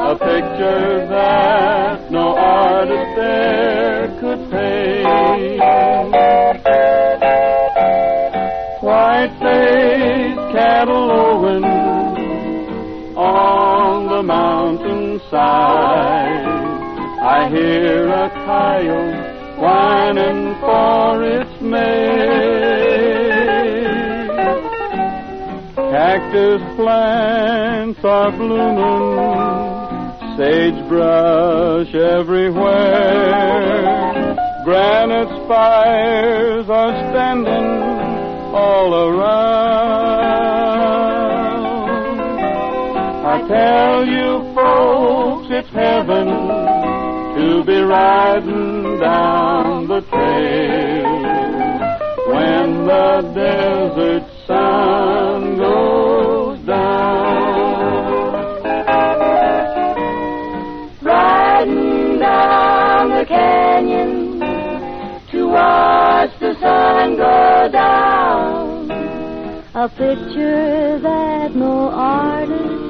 A 0.00 0.14
picture 0.18 1.06
that 1.06 2.10
no 2.10 2.34
artist 2.34 3.10
there 3.14 4.08
could 4.18 4.50
paint. 4.50 5.60
White-faced 8.82 10.52
cattle 10.56 11.06
lowing 11.06 11.91
hear 17.52 18.08
a 18.08 18.30
coyote 18.30 19.60
whining 19.60 20.54
for 20.60 21.22
its 21.22 21.60
mate. 21.60 22.72
Cactus 25.74 26.62
plants 26.76 28.02
are 28.02 28.32
blooming, 28.32 29.36
sagebrush 30.38 31.94
everywhere. 31.94 33.42
Granite 34.64 35.44
spires 35.44 36.70
are 36.70 36.94
standing 37.10 37.82
all 38.54 38.94
around. 38.94 40.22
I 43.26 43.46
tell 43.46 44.06
you, 44.06 44.54
folks, 44.54 45.48
it's 45.50 45.68
heaven 45.68 46.81
to 47.62 47.66
be 47.66 47.80
riding 47.80 48.98
down 48.98 49.86
the 49.86 50.00
trail 50.00 51.22
when 52.28 52.86
the 52.86 53.32
desert 53.34 54.24
sun 54.46 55.56
goes 55.58 56.58
down. 56.66 57.52
Riding 61.02 62.18
down 62.18 63.10
the 63.10 63.24
canyon 63.26 64.40
to 65.30 65.48
watch 65.48 66.30
the 66.40 66.54
sun 66.60 67.16
go 67.16 67.68
down. 67.70 68.90
A 69.74 69.88
picture 69.88 70.98
that 70.98 71.54
no 71.54 71.90
artist 71.90 72.81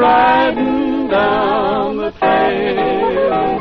riding 0.00 1.08
down 1.08 1.96
the 1.98 2.10
trail 2.12 3.60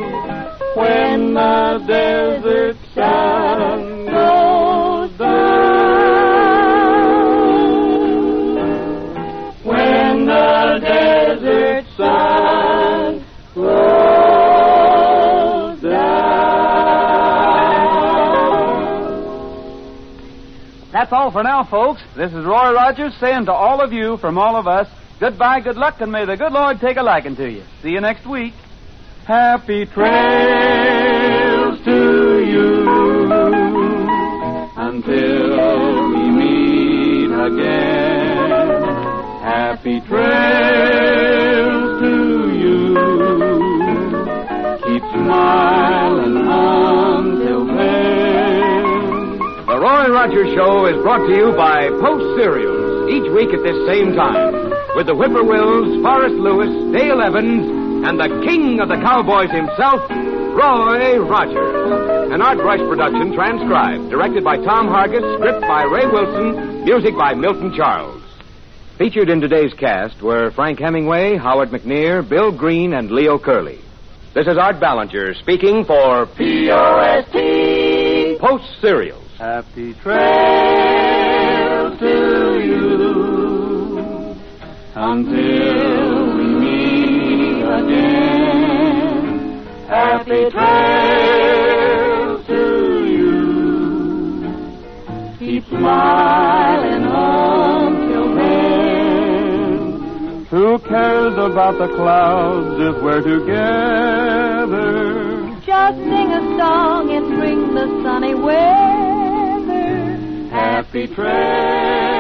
when 0.75 1.33
the 1.33 1.83
desert 1.85 2.77
sun 2.95 4.05
goes 4.05 5.11
down. 5.17 5.59
When 9.65 10.25
the 10.25 10.79
desert 10.81 11.85
sun 11.97 13.25
goes 13.53 14.61
down. 15.81 16.09
That's 20.93 21.11
all 21.11 21.31
for 21.31 21.43
now, 21.43 21.63
folks. 21.65 22.01
This 22.15 22.31
is 22.31 22.45
Roy 22.45 22.71
Rogers 22.71 23.13
saying 23.19 23.45
to 23.47 23.51
all 23.51 23.81
of 23.81 23.91
you 23.91 24.15
from 24.17 24.37
all 24.37 24.55
of 24.55 24.65
us, 24.67 24.87
goodbye, 25.19 25.59
good 25.61 25.77
luck, 25.77 25.99
and 26.01 26.11
may 26.11 26.25
the 26.25 26.35
good 26.37 26.51
Lord 26.51 26.79
take 26.79 26.97
a 26.97 27.03
liking 27.03 27.35
to 27.37 27.49
you. 27.49 27.63
See 27.81 27.91
you 27.91 28.01
next 28.01 28.25
week. 28.25 28.53
Happy 29.25 29.85
trails 29.85 31.79
to 31.85 32.43
you 32.45 32.85
until 34.75 36.09
we 36.09 36.29
meet 36.31 37.31
again. 37.31 38.49
Happy 39.43 40.01
trails 40.01 42.01
to 42.01 42.49
you. 42.57 42.95
Keep 44.87 45.03
smiling 45.13 46.37
until 46.37 47.65
then. 47.65 49.37
The 49.67 49.77
Roy 49.79 50.07
Rogers 50.09 50.51
Show 50.55 50.85
is 50.87 50.97
brought 51.03 51.27
to 51.27 51.35
you 51.35 51.51
by 51.55 51.89
Post 52.01 52.35
Cereals, 52.41 53.11
each 53.11 53.29
week 53.31 53.53
at 53.53 53.61
this 53.61 53.77
same 53.87 54.15
time, 54.15 54.58
with 54.95 55.07
the 55.07 55.13
Whippoorwills, 55.13 56.01
Forrest 56.01 56.35
Lewis, 56.35 56.69
Dale 56.91 57.21
Evans, 57.21 58.05
and 58.05 58.19
the 58.19 58.41
king 58.45 58.79
of 58.79 58.89
the 58.89 58.95
cowboys 58.95 59.51
himself, 59.51 60.01
Roy 60.09 61.19
Rogers. 61.19 62.31
An 62.33 62.41
Art 62.41 62.57
Rush 62.59 62.79
production 62.79 63.33
transcribed, 63.33 64.09
directed 64.09 64.43
by 64.43 64.57
Tom 64.57 64.87
Hargis, 64.87 65.23
script 65.37 65.61
by 65.61 65.83
Ray 65.83 66.05
Wilson, 66.05 66.83
music 66.85 67.15
by 67.17 67.33
Milton 67.33 67.73
Charles. 67.75 68.21
Featured 68.97 69.29
in 69.29 69.41
today's 69.41 69.73
cast 69.73 70.21
were 70.21 70.51
Frank 70.51 70.79
Hemingway, 70.79 71.37
Howard 71.37 71.69
McNear, 71.69 72.27
Bill 72.27 72.51
Green, 72.51 72.93
and 72.93 73.11
Leo 73.11 73.39
Curley. 73.39 73.79
This 74.33 74.47
is 74.47 74.57
Art 74.57 74.79
Ballinger 74.79 75.33
speaking 75.35 75.85
for 75.85 76.25
P.O.S.T. 76.25 78.37
Post 78.39 78.81
Cereals. 78.81 79.25
Happy 79.37 79.93
trails 79.95 81.99
to 81.99 82.38
until 84.99 86.35
we 86.35 86.43
meet 86.43 87.63
again. 87.63 89.23
Happy 89.87 90.49
trails 90.49 92.45
to 92.47 93.05
you. 93.07 93.39
Keep 95.39 95.63
smiling 95.67 97.05
until 97.05 98.35
then. 98.35 99.77
Who 100.47 100.79
cares 100.79 101.37
about 101.37 101.77
the 101.77 101.87
clouds 101.95 102.77
if 102.81 103.01
we're 103.01 103.21
together? 103.21 104.75
Just 105.65 105.97
sing 105.97 106.33
a 106.33 106.57
song 106.57 107.09
and 107.11 107.37
bring 107.39 107.73
the 107.73 107.87
sunny 108.03 108.35
weather. 108.35 110.17
Happy 110.51 111.07
trails. 111.07 112.18